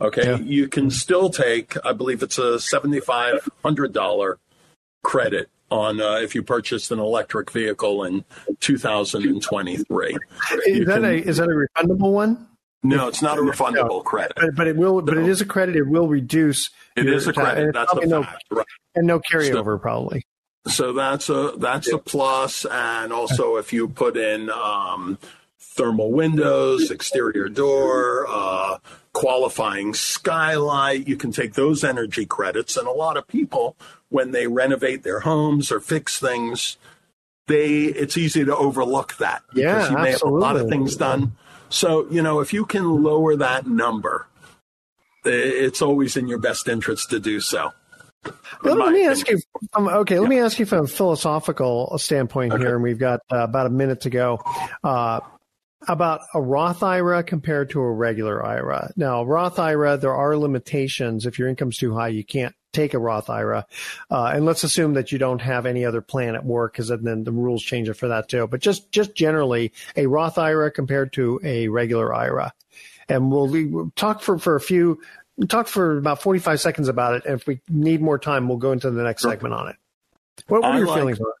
Okay, 0.00 0.24
yeah. 0.24 0.36
you 0.38 0.68
can 0.68 0.90
still 0.90 1.30
take, 1.30 1.76
I 1.84 1.92
believe 1.92 2.22
it's 2.22 2.38
a 2.38 2.58
seventy-five 2.58 3.48
hundred 3.62 3.92
dollar 3.92 4.38
credit 5.02 5.48
on 5.70 6.00
uh, 6.00 6.16
if 6.16 6.34
you 6.34 6.42
purchased 6.42 6.90
an 6.90 6.98
electric 6.98 7.50
vehicle 7.50 8.04
in 8.04 8.24
2023. 8.60 10.16
Is 10.66 10.86
that 10.86 10.94
can, 10.94 11.04
a 11.04 11.08
is 11.12 11.36
that 11.38 11.48
a 11.48 11.52
refundable 11.52 12.12
one? 12.12 12.48
No, 12.82 13.08
it's 13.08 13.22
not 13.22 13.38
a 13.38 13.40
refundable 13.40 13.88
no, 13.88 14.00
credit. 14.00 14.34
But, 14.36 14.54
but, 14.54 14.66
it 14.66 14.76
will. 14.76 15.00
But 15.00 15.16
it 15.16 15.26
is 15.26 15.40
a 15.40 15.46
credit. 15.46 15.74
It 15.74 15.88
will 15.88 16.06
reduce. 16.06 16.70
It 16.96 17.08
is 17.08 17.26
a 17.26 17.32
credit. 17.32 17.72
That's 17.72 17.90
a 17.92 17.96
fact. 17.96 18.08
No, 18.08 18.26
right. 18.50 18.66
And 18.94 19.06
no 19.06 19.20
carryover, 19.20 19.76
so, 19.76 19.78
probably. 19.78 20.26
So 20.66 20.92
that's 20.94 21.28
a 21.28 21.52
that's 21.58 21.92
a 21.92 21.98
plus, 21.98 22.64
and 22.64 23.12
also 23.12 23.56
if 23.56 23.72
you 23.72 23.88
put 23.88 24.16
in 24.16 24.48
um, 24.48 25.18
thermal 25.58 26.10
windows, 26.10 26.90
exterior 26.90 27.48
door, 27.48 28.26
uh, 28.28 28.78
qualifying 29.12 29.92
skylight, 29.92 31.06
you 31.06 31.16
can 31.16 31.32
take 31.32 31.54
those 31.54 31.84
energy 31.84 32.24
credits. 32.24 32.76
And 32.76 32.86
a 32.86 32.92
lot 32.92 33.16
of 33.16 33.28
people, 33.28 33.76
when 34.08 34.30
they 34.30 34.46
renovate 34.46 35.02
their 35.02 35.20
homes 35.20 35.70
or 35.70 35.80
fix 35.80 36.18
things, 36.18 36.78
they 37.46 37.84
it's 37.84 38.16
easy 38.16 38.44
to 38.44 38.56
overlook 38.56 39.16
that 39.18 39.42
because 39.52 39.62
yeah, 39.62 39.90
you 39.90 39.96
may 39.96 40.12
absolutely. 40.12 40.42
have 40.42 40.52
a 40.52 40.54
lot 40.54 40.56
of 40.56 40.68
things 40.68 40.96
done. 40.96 41.32
So 41.68 42.06
you 42.10 42.22
know 42.22 42.40
if 42.40 42.52
you 42.52 42.64
can 42.64 43.02
lower 43.02 43.36
that 43.36 43.66
number, 43.66 44.28
it's 45.24 45.82
always 45.82 46.16
in 46.16 46.26
your 46.26 46.38
best 46.38 46.68
interest 46.68 47.10
to 47.10 47.20
do 47.20 47.40
so. 47.40 47.72
Let, 48.62 48.78
let 48.78 48.92
me 48.92 49.06
ask 49.06 49.28
you. 49.28 49.40
Um, 49.74 49.88
okay, 49.88 50.18
let 50.18 50.28
me 50.28 50.38
ask 50.38 50.58
you 50.58 50.66
from 50.66 50.84
a 50.84 50.88
philosophical 50.88 51.96
standpoint 51.98 52.52
okay. 52.52 52.62
here, 52.62 52.74
and 52.74 52.82
we've 52.82 52.98
got 52.98 53.20
uh, 53.30 53.44
about 53.44 53.66
a 53.66 53.70
minute 53.70 54.02
to 54.02 54.10
go. 54.10 54.40
Uh, 54.82 55.20
about 55.86 56.22
a 56.32 56.40
Roth 56.40 56.82
IRA 56.82 57.22
compared 57.22 57.70
to 57.70 57.80
a 57.80 57.92
regular 57.92 58.44
IRA. 58.44 58.90
Now, 58.96 59.22
Roth 59.22 59.58
IRA, 59.58 59.96
there 59.98 60.14
are 60.14 60.36
limitations. 60.36 61.26
If 61.26 61.38
your 61.38 61.48
income's 61.48 61.76
too 61.76 61.94
high, 61.94 62.08
you 62.08 62.24
can't 62.24 62.54
take 62.72 62.94
a 62.94 62.98
Roth 62.98 63.30
IRA. 63.30 63.66
Uh, 64.10 64.32
and 64.34 64.44
let's 64.44 64.64
assume 64.64 64.94
that 64.94 65.12
you 65.12 65.18
don't 65.18 65.40
have 65.40 65.66
any 65.66 65.84
other 65.84 66.00
plan 66.00 66.34
at 66.34 66.44
work, 66.44 66.72
because 66.72 66.88
then 66.88 67.24
the 67.24 67.32
rules 67.32 67.62
change 67.62 67.88
it 67.88 67.94
for 67.94 68.08
that 68.08 68.28
too. 68.28 68.46
But 68.46 68.60
just 68.60 68.90
just 68.92 69.14
generally, 69.14 69.72
a 69.96 70.06
Roth 70.06 70.38
IRA 70.38 70.70
compared 70.70 71.12
to 71.14 71.40
a 71.44 71.68
regular 71.68 72.14
IRA. 72.14 72.52
And 73.08 73.30
we'll, 73.30 73.48
we'll 73.48 73.92
talk 73.96 74.22
for, 74.22 74.38
for 74.38 74.56
a 74.56 74.60
few 74.60 75.00
talk 75.48 75.68
for 75.68 75.98
about 75.98 76.22
45 76.22 76.60
seconds 76.60 76.88
about 76.88 77.14
it. 77.14 77.24
And 77.24 77.40
if 77.40 77.46
we 77.46 77.60
need 77.68 78.00
more 78.00 78.18
time, 78.18 78.48
we'll 78.48 78.58
go 78.58 78.72
into 78.72 78.90
the 78.90 79.02
next 79.02 79.22
segment 79.22 79.54
on 79.54 79.68
it. 79.68 79.76
What, 80.48 80.62
what 80.62 80.72
are 80.72 80.78
your 80.78 80.86
like, 80.86 80.98
feelings 80.98 81.20
on 81.20 81.26
it? 81.26 81.34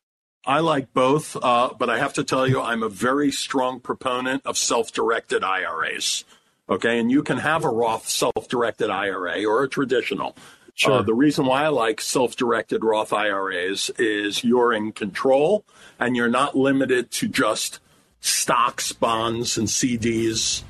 I 0.46 0.60
like 0.60 0.92
both, 0.92 1.36
uh, 1.36 1.70
but 1.78 1.88
I 1.88 1.98
have 1.98 2.12
to 2.14 2.24
tell 2.24 2.46
you, 2.46 2.60
I'm 2.60 2.82
a 2.82 2.88
very 2.88 3.30
strong 3.30 3.80
proponent 3.80 4.42
of 4.44 4.58
self 4.58 4.92
directed 4.92 5.42
IRAs. 5.42 6.24
Okay. 6.68 6.98
And 6.98 7.10
you 7.10 7.22
can 7.22 7.38
have 7.38 7.64
a 7.64 7.68
Roth 7.68 8.08
self 8.08 8.48
directed 8.48 8.90
IRA 8.90 9.44
or 9.44 9.62
a 9.62 9.68
traditional. 9.68 10.34
Uh, 10.36 10.40
Sure. 10.76 10.92
Uh, 10.94 11.02
the 11.02 11.14
reason 11.14 11.46
why 11.46 11.64
I 11.64 11.68
like 11.68 12.00
self 12.00 12.34
directed 12.34 12.82
Roth 12.82 13.12
IRAs 13.12 13.90
is 13.96 14.42
you're 14.42 14.72
in 14.72 14.90
control 14.90 15.64
and 16.00 16.16
you're 16.16 16.28
not 16.28 16.56
limited 16.56 17.12
to 17.12 17.28
just 17.28 17.78
stocks, 18.20 18.92
bonds, 18.92 19.56
and 19.56 19.68
CDs. 19.68 20.64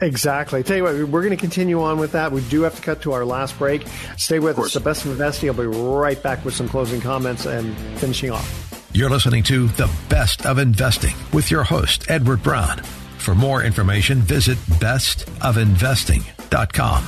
Exactly. 0.00 0.62
Tell 0.62 0.76
you 0.76 0.82
what, 0.82 0.94
we're 0.94 1.22
going 1.22 1.30
to 1.30 1.36
continue 1.36 1.82
on 1.82 1.98
with 1.98 2.12
that. 2.12 2.30
We 2.30 2.42
do 2.42 2.62
have 2.62 2.76
to 2.76 2.82
cut 2.82 3.02
to 3.02 3.12
our 3.12 3.24
last 3.24 3.58
break. 3.58 3.86
Stay 4.18 4.38
with 4.38 4.58
us. 4.58 4.74
The 4.74 4.80
best 4.80 5.06
of 5.06 5.12
investing. 5.12 5.48
I'll 5.48 5.56
be 5.56 5.66
right 5.66 6.22
back 6.22 6.44
with 6.44 6.54
some 6.54 6.68
closing 6.68 7.00
comments 7.00 7.46
and 7.46 7.76
finishing 7.98 8.30
off. 8.30 8.62
You're 8.92 9.10
listening 9.10 9.42
to 9.44 9.68
The 9.68 9.90
Best 10.08 10.46
of 10.46 10.58
Investing 10.58 11.14
with 11.32 11.50
your 11.50 11.64
host, 11.64 12.10
Edward 12.10 12.42
Brown. 12.42 12.78
For 13.18 13.34
more 13.34 13.62
information, 13.62 14.20
visit 14.20 14.56
bestofinvesting.com. 14.56 17.04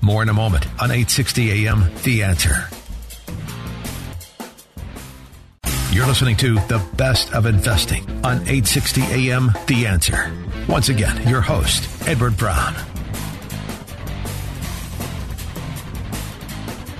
More 0.00 0.22
in 0.22 0.28
a 0.28 0.34
moment 0.34 0.66
on 0.80 0.90
860 0.90 1.66
AM 1.66 1.90
The 2.02 2.22
Answer. 2.22 2.68
You're 5.92 6.06
listening 6.06 6.36
to 6.38 6.54
The 6.54 6.84
Best 6.96 7.32
of 7.32 7.46
Investing 7.46 8.04
on 8.24 8.38
860 8.42 9.02
AM 9.02 9.52
The 9.66 9.86
Answer. 9.86 10.32
Once 10.68 10.90
again, 10.90 11.26
your 11.26 11.40
host, 11.40 11.88
Edward 12.06 12.36
Brown. 12.36 12.74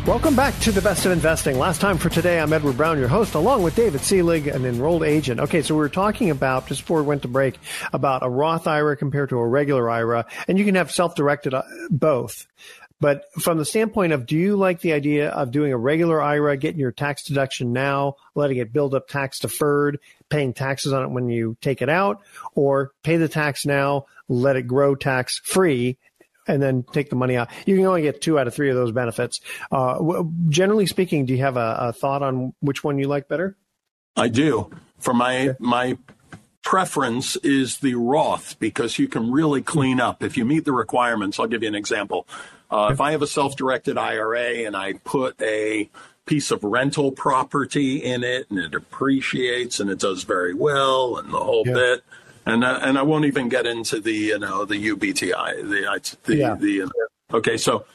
Welcome 0.07 0.35
back 0.35 0.59
to 0.61 0.73
the 0.73 0.81
best 0.81 1.05
of 1.05 1.13
investing. 1.13 1.59
Last 1.59 1.79
time 1.83 1.99
for 1.99 2.09
today, 2.09 2.41
I'm 2.41 2.51
Edward 2.55 2.79
Brown, 2.79 2.99
your 2.99 3.09
host, 3.09 3.35
along 3.35 3.63
with 3.63 3.77
David 3.77 4.01
Selig, 4.01 4.47
an 4.47 4.65
enrolled 4.65 5.03
agent. 5.03 5.39
Okay, 5.39 5.61
so 5.61 5.75
we 5.75 5.81
were 5.81 5.91
talking 5.91 6.31
about, 6.31 6.67
just 6.67 6.81
before 6.81 7.03
we 7.03 7.09
went 7.09 7.21
to 7.23 7.29
break, 7.29 7.59
about 7.93 8.23
a 8.23 8.31
Roth 8.31 8.67
IRA 8.67 8.97
compared 8.97 9.29
to 9.29 9.39
a 9.39 9.47
regular 9.47 9.91
IRA, 9.91 10.25
and 10.49 10.59
you 10.59 10.65
can 10.65 10.75
have 10.77 10.91
self-directed 10.91 11.53
uh, 11.53 11.63
both. 11.91 12.47
But 13.01 13.27
from 13.39 13.59
the 13.59 13.67
standpoint 13.67 14.15
of, 14.15 14.25
do 14.25 14.37
you 14.37 14.57
like 14.57 14.81
the 14.81 14.95
idea 14.95 15.29
of 15.29 15.51
doing 15.51 15.73
a 15.73 15.79
regular 15.79 16.23
IRA, 16.23 16.57
getting 16.57 16.81
your 16.81 16.91
tax 16.91 17.25
deduction 17.25 17.75
now, 17.75 18.17
letting 18.35 18.57
it 18.57 18.73
build 18.73 18.95
up 18.95 19.09
tax 19.09 19.39
deferred, 19.39 20.01
paying 20.29 20.53
taxes 20.53 20.93
on 20.93 21.05
it 21.05 21.11
when 21.11 21.29
you 21.29 21.57
take 21.61 21.83
it 21.83 21.89
out, 21.89 22.21
or 22.55 22.93
pay 23.03 23.17
the 23.17 23.29
tax 23.29 23.67
now, 23.67 24.07
let 24.29 24.57
it 24.57 24.63
grow 24.63 24.95
tax 24.95 25.41
free, 25.45 25.99
and 26.47 26.63
then 26.63 26.83
take 26.83 27.11
the 27.11 27.17
money 27.17 27.37
out. 27.37 27.49
You 27.67 27.77
can 27.77 27.85
only 27.87 28.03
get 28.03 28.21
two 28.21 28.39
out 28.39 28.47
of 28.47 28.55
three 28.55 28.71
of 28.71 28.77
those 28.77 28.91
benefits. 28.93 29.41
Uh, 29.71 29.95
w- 29.95 30.33
generally 30.49 30.87
speaking, 30.87 31.27
do 31.27 31.35
you 31.35 31.41
have 31.41 31.57
a, 31.57 31.77
a, 31.81 31.93
thought 31.93 32.23
on 32.23 32.55
which 32.61 32.83
one 32.83 32.99
you 32.99 33.07
like 33.07 33.29
better? 33.29 33.57
I 34.17 34.29
do. 34.29 34.71
For 34.99 35.15
my 35.15 35.55
my 35.61 35.97
preference 36.65 37.37
is 37.37 37.79
the 37.79 37.95
Roth 37.95 38.59
because 38.59 38.99
you 38.99 39.09
can 39.09 39.31
really 39.31 39.63
clean 39.63 40.01
up 40.01 40.23
if 40.23 40.37
you 40.37 40.45
meet 40.45 40.65
the 40.65 40.73
requirements. 40.73 41.39
I'll 41.39 41.47
give 41.47 41.63
you 41.63 41.69
an 41.69 41.75
example. 41.75 42.27
Uh, 42.71 42.91
if 42.93 43.01
I 43.01 43.13
have 43.13 43.23
a 43.23 43.27
self-directed 43.27 43.97
IRA 43.97 44.67
and 44.67 44.77
I 44.77 44.95
put 44.95 45.41
a 45.41 45.89
piece 46.29 46.51
of 46.51 46.63
rental 46.63 47.11
property 47.11 47.97
in 47.97 48.23
it 48.23 48.51
and 48.51 48.59
it 48.59 48.75
appreciates 48.75 49.81
and 49.81 49.89
it 49.89 49.99
does 49.99 50.25
very 50.25 50.53
well 50.53 51.17
and 51.17 51.33
the 51.33 51.39
whole 51.39 51.65
yeah. 51.67 51.73
bit 51.73 52.05
and 52.45 52.63
uh, 52.63 52.79
and 52.83 52.99
I 52.99 53.03
won't 53.03 53.25
even 53.25 53.49
get 53.49 53.67
into 53.67 53.99
the 53.99 54.13
you 54.13 54.39
know 54.39 54.67
the 54.67 54.75
UBTI 54.75 55.63
the 55.63 56.17
the, 56.25 56.37
yeah. 56.37 56.55
the 56.55 56.83
uh, 56.83 57.37
okay 57.37 57.57
so 57.57 57.87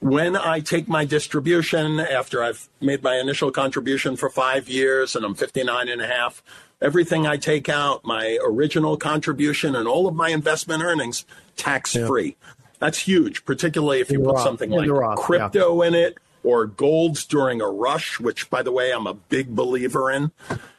when 0.00 0.36
I 0.36 0.60
take 0.60 0.88
my 0.88 1.06
distribution 1.06 1.98
after 2.00 2.42
I've 2.42 2.68
made 2.82 3.02
my 3.02 3.16
initial 3.16 3.50
contribution 3.50 4.16
for 4.16 4.28
five 4.28 4.68
years 4.68 5.16
and 5.16 5.24
I'm 5.24 5.34
59 5.34 5.88
and 5.88 6.02
a 6.02 6.06
half 6.06 6.42
everything 6.82 7.26
I 7.26 7.38
take 7.38 7.70
out 7.70 8.04
my 8.04 8.38
original 8.44 8.98
contribution 8.98 9.74
and 9.74 9.88
all 9.88 10.06
of 10.06 10.14
my 10.14 10.28
investment 10.28 10.82
earnings 10.82 11.24
tax 11.56 11.96
free 11.96 12.36
yeah. 12.38 12.52
that's 12.78 12.98
huge 12.98 13.46
particularly 13.46 14.00
if 14.00 14.10
you 14.10 14.18
put 14.18 14.34
Roth. 14.34 14.44
something 14.44 14.70
in 14.70 14.86
like 14.86 15.16
crypto 15.16 15.80
in 15.80 15.94
it 15.94 16.18
or 16.44 16.66
golds 16.66 17.24
during 17.24 17.60
a 17.60 17.68
rush 17.68 18.20
which 18.20 18.48
by 18.50 18.62
the 18.62 18.72
way 18.72 18.92
I'm 18.92 19.06
a 19.06 19.14
big 19.14 19.54
believer 19.54 20.10
in 20.10 20.30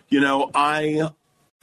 you 0.10 0.22
know 0.22 0.52
I 0.54 1.10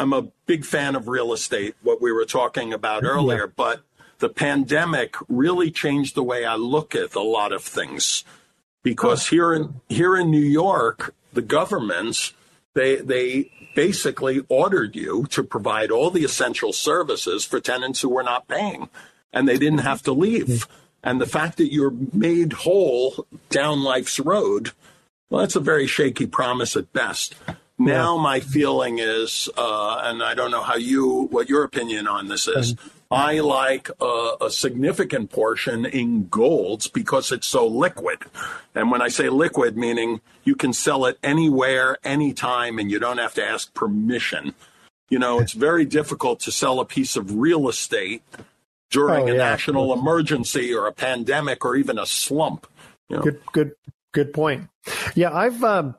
I'm 0.02 0.12
a 0.12 0.28
big 0.46 0.64
fan 0.64 0.96
of 0.96 1.06
real 1.06 1.32
estate, 1.32 1.76
what 1.80 2.02
we 2.02 2.10
were 2.10 2.24
talking 2.24 2.72
about 2.72 3.04
earlier, 3.04 3.44
yeah. 3.44 3.52
but 3.54 3.82
the 4.18 4.28
pandemic 4.28 5.14
really 5.28 5.70
changed 5.70 6.16
the 6.16 6.24
way 6.24 6.44
I 6.44 6.56
look 6.56 6.96
at 6.96 7.14
a 7.14 7.22
lot 7.22 7.52
of 7.52 7.62
things. 7.62 8.24
Because 8.82 9.28
here 9.28 9.52
in 9.52 9.80
here 9.88 10.16
in 10.16 10.28
New 10.28 10.40
York, 10.40 11.14
the 11.32 11.42
governments 11.42 12.32
they 12.74 12.96
they 12.96 13.52
basically 13.76 14.44
ordered 14.48 14.96
you 14.96 15.26
to 15.30 15.44
provide 15.44 15.92
all 15.92 16.10
the 16.10 16.24
essential 16.24 16.72
services 16.72 17.44
for 17.44 17.60
tenants 17.60 18.00
who 18.00 18.08
were 18.08 18.24
not 18.24 18.48
paying, 18.48 18.88
and 19.32 19.48
they 19.48 19.56
didn't 19.56 19.86
have 19.86 20.02
to 20.02 20.12
leave. 20.12 20.66
And 21.02 21.20
the 21.20 21.26
fact 21.26 21.58
that 21.58 21.72
you're 21.72 21.94
made 22.12 22.52
whole 22.52 23.26
down 23.50 23.82
life's 23.82 24.20
road, 24.20 24.70
well, 25.30 25.40
that's 25.40 25.56
a 25.56 25.60
very 25.60 25.86
shaky 25.86 26.26
promise 26.26 26.76
at 26.76 26.92
best. 26.92 27.34
Now 27.78 28.16
my 28.16 28.40
feeling 28.40 28.98
is, 29.00 29.48
uh, 29.56 30.00
and 30.04 30.22
I 30.22 30.34
don't 30.34 30.50
know 30.50 30.62
how 30.62 30.76
you, 30.76 31.26
what 31.30 31.48
your 31.48 31.64
opinion 31.64 32.06
on 32.06 32.28
this 32.28 32.46
is. 32.46 32.76
I 33.10 33.40
like 33.40 33.90
a, 34.00 34.36
a, 34.40 34.50
significant 34.50 35.30
portion 35.30 35.84
in 35.84 36.28
golds 36.28 36.88
because 36.88 37.30
it's 37.30 37.46
so 37.46 37.66
liquid. 37.66 38.18
And 38.74 38.90
when 38.90 39.02
I 39.02 39.08
say 39.08 39.28
liquid, 39.28 39.76
meaning 39.76 40.22
you 40.44 40.54
can 40.54 40.72
sell 40.72 41.04
it 41.04 41.18
anywhere, 41.22 41.98
anytime, 42.04 42.78
and 42.78 42.90
you 42.90 42.98
don't 42.98 43.18
have 43.18 43.34
to 43.34 43.44
ask 43.44 43.74
permission. 43.74 44.54
You 45.10 45.18
know, 45.18 45.40
it's 45.40 45.52
very 45.52 45.84
difficult 45.84 46.40
to 46.40 46.52
sell 46.52 46.80
a 46.80 46.86
piece 46.86 47.16
of 47.16 47.36
real 47.36 47.68
estate 47.68 48.22
during 48.92 49.24
Oh, 49.24 49.26
a 49.26 49.32
yeah. 49.32 49.38
national 49.38 49.92
emergency 49.92 50.72
or 50.72 50.86
a 50.86 50.92
pandemic 50.92 51.64
or 51.64 51.74
even 51.74 51.98
a 51.98 52.06
slump. 52.06 52.68
You 53.08 53.16
know? 53.16 53.22
Good, 53.22 53.40
good, 53.52 53.72
good 54.12 54.32
point. 54.32 54.68
Yeah, 55.14 55.32
I've. 55.32 55.62
Um, 55.62 55.94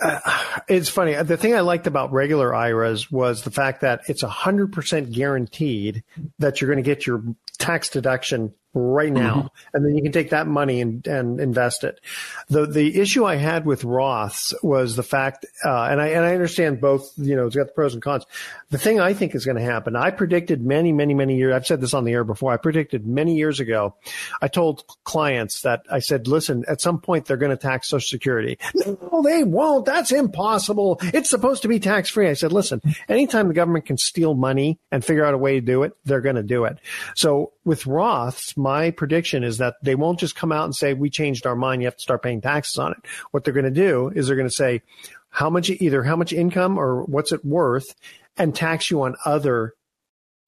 uh, 0.00 0.20
it's 0.68 0.88
funny. 0.88 1.14
The 1.14 1.36
thing 1.36 1.54
I 1.54 1.60
liked 1.60 1.86
about 1.86 2.12
regular 2.12 2.54
IRAs 2.54 3.10
was 3.10 3.42
the 3.42 3.50
fact 3.50 3.80
that 3.80 4.02
it's 4.08 4.22
hundred 4.22 4.72
percent 4.72 5.12
guaranteed 5.12 6.02
that 6.38 6.60
you're 6.60 6.68
going 6.68 6.82
to 6.82 6.88
get 6.88 7.06
your 7.06 7.22
tax 7.58 7.88
deduction 7.88 8.54
right 8.74 9.10
now, 9.12 9.34
Mm-hmm. 9.34 9.46
and 9.76 9.84
then 9.84 9.96
you 9.96 10.02
can 10.02 10.12
take 10.12 10.30
that 10.30 10.46
money 10.46 10.80
and, 10.80 11.04
and 11.06 11.40
invest 11.40 11.82
it. 11.84 12.00
The 12.48 12.66
the 12.66 13.00
issue 13.00 13.24
I 13.24 13.36
had 13.36 13.64
with 13.64 13.82
Roths 13.82 14.52
was 14.62 14.94
the 14.94 15.02
fact, 15.02 15.46
uh, 15.64 15.84
and 15.84 16.00
I 16.00 16.08
and 16.08 16.24
I 16.24 16.34
understand 16.34 16.80
both. 16.80 17.10
You 17.16 17.34
know, 17.34 17.46
it's 17.46 17.56
got 17.56 17.68
the 17.68 17.72
pros 17.72 17.94
and 17.94 18.02
cons. 18.02 18.24
The 18.70 18.78
thing 18.78 19.00
I 19.00 19.14
think 19.14 19.34
is 19.34 19.46
going 19.46 19.56
to 19.56 19.62
happen, 19.62 19.96
I 19.96 20.10
predicted 20.10 20.64
many, 20.64 20.92
many, 20.92 21.14
many 21.14 21.36
years. 21.36 21.54
I've 21.54 21.66
said 21.66 21.80
this 21.80 21.94
on 21.94 22.04
the 22.04 22.12
air 22.12 22.24
before. 22.24 22.52
I 22.52 22.58
predicted 22.58 23.06
many 23.06 23.36
years 23.36 23.58
ago. 23.58 23.96
I 24.40 24.48
told 24.48 24.84
clients 25.02 25.62
that 25.62 25.84
I 25.90 25.98
said, 26.00 26.28
listen, 26.28 26.64
at 26.68 26.80
some 26.82 27.00
point 27.00 27.24
they're 27.24 27.36
going 27.38 27.50
to 27.50 27.56
tax 27.56 27.88
Social 27.88 28.17
Security. 28.18 28.58
No, 28.74 29.22
they 29.22 29.44
won't. 29.44 29.86
That's 29.86 30.10
impossible. 30.10 30.98
It's 31.02 31.30
supposed 31.30 31.62
to 31.62 31.68
be 31.68 31.78
tax 31.78 32.10
free. 32.10 32.28
I 32.28 32.32
said, 32.32 32.52
listen, 32.52 32.82
anytime 33.08 33.46
the 33.46 33.54
government 33.54 33.86
can 33.86 33.96
steal 33.96 34.34
money 34.34 34.80
and 34.90 35.04
figure 35.04 35.24
out 35.24 35.34
a 35.34 35.38
way 35.38 35.54
to 35.54 35.60
do 35.60 35.84
it, 35.84 35.92
they're 36.04 36.20
going 36.20 36.36
to 36.36 36.42
do 36.42 36.64
it. 36.64 36.78
So 37.14 37.52
with 37.64 37.84
Roths, 37.84 38.56
my 38.56 38.90
prediction 38.90 39.44
is 39.44 39.58
that 39.58 39.76
they 39.82 39.94
won't 39.94 40.18
just 40.18 40.34
come 40.34 40.50
out 40.50 40.64
and 40.64 40.74
say, 40.74 40.94
we 40.94 41.10
changed 41.10 41.46
our 41.46 41.54
mind. 41.54 41.80
You 41.80 41.86
have 41.86 41.96
to 41.96 42.02
start 42.02 42.22
paying 42.22 42.40
taxes 42.40 42.78
on 42.78 42.92
it. 42.92 42.98
What 43.30 43.44
they're 43.44 43.54
going 43.54 43.64
to 43.64 43.70
do 43.70 44.10
is 44.14 44.26
they're 44.26 44.36
going 44.36 44.48
to 44.48 44.54
say, 44.54 44.82
how 45.30 45.48
much, 45.48 45.70
either 45.70 46.02
how 46.02 46.16
much 46.16 46.32
income 46.32 46.76
or 46.78 47.04
what's 47.04 47.32
it 47.32 47.44
worth 47.44 47.94
and 48.36 48.54
tax 48.54 48.90
you 48.90 49.02
on 49.02 49.14
other 49.24 49.74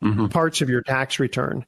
mm-hmm. 0.02 0.26
parts 0.26 0.61
of 0.61 0.68
your 0.68 0.83
tax 0.83 1.20
return. 1.20 1.66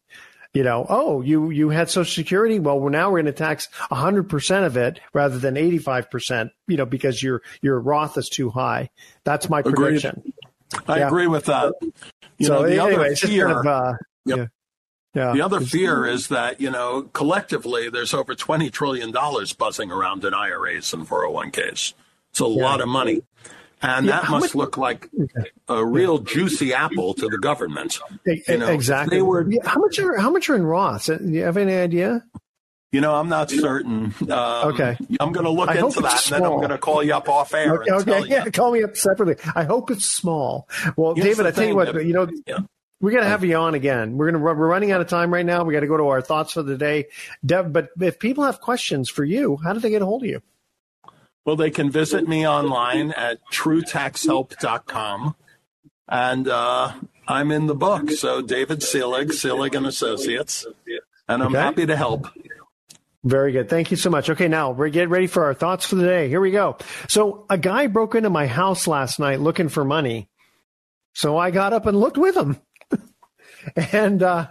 You 0.55 0.63
know, 0.65 0.85
oh, 0.89 1.23
you, 1.23 1.49
you 1.51 1.71
had 1.71 1.89
social 1.89 2.13
security. 2.13 2.59
Well, 2.59 2.79
we're 2.79 2.91
now 2.91 3.11
we're 3.11 3.23
going 3.23 3.33
to 3.33 3.39
tax 3.39 3.69
hundred 3.91 4.29
percent 4.29 4.67
of 4.67 4.77
it 4.77 5.01
rather 5.15 5.39
than 5.39 5.55
85%, 5.55 6.51
you 6.69 6.77
know, 6.77 6.85
because 6.85 7.23
your, 7.23 7.41
your 7.63 7.81
Roth 7.81 8.19
is 8.19 8.29
too 8.29 8.51
high. 8.51 8.91
That's 9.25 9.49
my 9.49 9.61
Agreed. 9.61 9.75
prediction. 9.77 10.33
I 10.87 10.99
Yeah. 10.99 11.07
agree 11.07 11.27
with 11.27 11.47
that. 11.47 11.73
You 12.39 12.47
so 12.47 12.55
know, 12.63 12.63
the 12.69 12.83
anyway, 12.83 13.07
other 13.07 13.17
fear, 13.17 13.47
kind 13.47 13.59
of, 13.61 13.67
uh, 13.67 13.93
Yep. 14.27 14.39
yeah. 14.39 14.47
Yeah. 15.15 15.33
the 15.35 15.43
other 15.43 15.61
fear 15.61 16.07
is 16.07 16.29
that 16.29 16.59
you 16.61 16.71
know 16.71 17.03
collectively 17.13 17.91
there's 17.91 18.15
over 18.15 18.35
twenty 18.35 18.71
trillion 18.71 19.11
dollars 19.11 19.53
buzzing 19.53 19.91
around 19.93 20.25
in 20.25 20.33
IRAs 20.33 20.93
and 20.95 21.07
401ks. 21.07 21.93
It's 22.31 22.41
a 22.41 22.47
lot 22.47 22.81
of 22.81 22.89
money, 22.89 23.23
and 23.83 24.07
Yeah, 24.07 24.21
that 24.21 24.31
must 24.31 24.47
much- 24.47 24.55
look 24.55 24.77
like 24.77 25.11
a 25.69 25.85
real 25.85 26.19
juicy 26.19 26.73
apple 26.73 27.15
to 27.15 27.29
the 27.29 27.39
government. 27.39 27.99
You 28.27 28.59
know, 28.59 28.69
exactly. 28.69 29.19
They 29.19 29.23
were, 29.23 29.47
how 29.65 29.81
much 29.81 29.99
are 29.99 30.17
how 30.19 30.31
much 30.31 30.49
are 30.49 30.55
in 30.55 30.63
Roths? 30.63 31.13
Uh, 31.13 31.19
Do 31.19 31.29
you 31.31 31.43
have 31.43 31.57
any 31.57 31.75
idea? 31.75 32.25
you 32.93 33.01
know, 33.01 33.15
I'm 33.15 33.29
not 33.31 33.51
certain. 33.51 34.15
Um, 34.23 34.69
Okay. 34.69 34.97
I'm 35.19 35.33
going 35.33 35.45
to 35.47 35.51
look 35.51 35.71
I 35.71 35.79
into 35.79 36.01
that, 36.03 36.27
and 36.31 36.35
then 36.35 36.45
I'm 36.45 36.59
going 36.59 36.69
to 36.69 36.77
call 36.79 37.03
you 37.03 37.15
up 37.15 37.27
off 37.29 37.55
air 37.55 37.83
Okay, 37.83 37.91
okay, 37.91 38.29
yeah, 38.29 38.45
call 38.51 38.71
me 38.71 38.83
up 38.83 38.97
separately. 38.99 39.37
I 39.55 39.65
hope 39.65 39.91
it's 39.91 40.05
small. 40.05 40.69
Well, 40.97 41.15
Here's 41.15 41.27
David, 41.27 41.47
I 41.47 41.53
tell 41.53 41.65
you 41.67 41.75
what, 41.75 41.95
that- 41.95 42.05
you 42.05 42.13
know, 42.13 42.29
Yeah. 42.47 42.59
we're 43.01 43.13
gonna 43.13 43.25
have 43.29 43.45
you 43.45 43.57
on 43.57 43.75
again. 43.75 44.19
We're 44.19 44.31
gonna 44.31 44.45
we're 44.45 44.55
running 44.55 44.93
out 44.93 45.01
of 45.01 45.09
time 45.09 45.33
right 45.33 45.45
now. 45.47 45.65
We 45.65 45.73
got 45.73 45.81
to 45.81 45.87
go 45.87 45.97
to 45.97 46.09
our 46.09 46.21
thoughts 46.21 46.53
for 46.53 46.63
the 46.63 46.77
day. 46.77 47.07
Deb, 47.45 47.73
but 47.73 47.89
if 47.99 48.19
people 48.19 48.45
have 48.45 48.61
questions 48.61 49.09
for 49.09 49.25
you, 49.25 49.57
how 49.65 49.73
do 49.73 49.81
they 49.81 49.89
get 49.91 50.03
a 50.03 50.07
hold 50.07 50.23
of 50.25 50.29
you? 50.29 50.43
Well, 51.45 51.57
they 51.57 51.71
can 51.71 51.91
visit 51.91 52.29
me 52.29 52.47
online 52.47 53.11
at 53.13 53.39
truetaxhelp.com. 53.53 55.35
And 56.09 56.49
uh, 56.49 56.93
I'm 57.27 57.51
in 57.51 57.67
the 57.67 57.75
book. 57.75 58.11
So 58.11 58.43
David 58.43 58.83
Selig, 58.83 59.33
Selig 59.33 59.75
and 59.75 59.87
Associates, 59.87 60.67
and 61.29 61.43
I'm 61.43 61.49
okay. 61.49 61.59
happy 61.59 61.87
to 61.87 61.97
help. 61.97 62.29
Very 63.25 63.53
good. 63.53 63.69
Thank 63.69 63.91
you 63.93 63.97
so 63.97 64.11
much. 64.11 64.29
Okay, 64.29 64.49
now 64.49 64.73
we're 64.73 64.89
getting 64.89 65.09
ready 65.09 65.29
for 65.29 65.45
our 65.45 65.55
thoughts 65.55 65.87
for 65.87 65.95
the 65.95 66.05
day. 66.05 66.29
Here 66.29 66.41
we 66.41 66.51
go. 66.51 66.77
So 67.09 67.47
a 67.49 67.57
guy 67.57 67.87
broke 67.87 68.17
into 68.17 68.31
my 68.31 68.47
house 68.47 68.89
last 68.89 69.21
night 69.21 69.41
looking 69.41 69.69
for 69.69 69.85
money. 69.85 70.29
So 71.15 71.39
I 71.39 71.51
got 71.53 71.73
up 71.73 71.87
and 71.87 71.99
looked 71.99 72.19
with 72.19 72.37
him. 72.37 72.61
and 73.93 74.23
uh, 74.23 74.49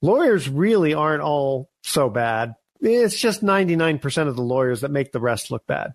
lawyers 0.00 0.48
really 0.48 0.94
aren't 0.94 1.22
all 1.22 1.68
so 1.82 2.08
bad. 2.08 2.54
It's 2.80 3.18
just 3.18 3.42
99% 3.42 4.28
of 4.28 4.36
the 4.36 4.42
lawyers 4.42 4.82
that 4.82 4.90
make 4.90 5.10
the 5.10 5.20
rest 5.20 5.50
look 5.50 5.66
bad. 5.66 5.94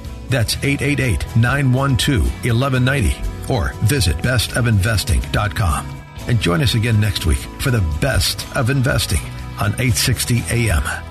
That's 0.31 0.55
888 0.55 1.35
912 1.35 2.23
1190 2.45 3.53
or 3.53 3.73
visit 3.83 4.15
bestofinvesting.com. 4.17 5.97
And 6.27 6.39
join 6.39 6.61
us 6.61 6.75
again 6.75 6.99
next 6.99 7.25
week 7.25 7.39
for 7.59 7.71
the 7.71 7.81
best 7.99 8.47
of 8.55 8.69
investing 8.69 9.21
on 9.59 9.73
860 9.73 10.43
AM. 10.49 11.10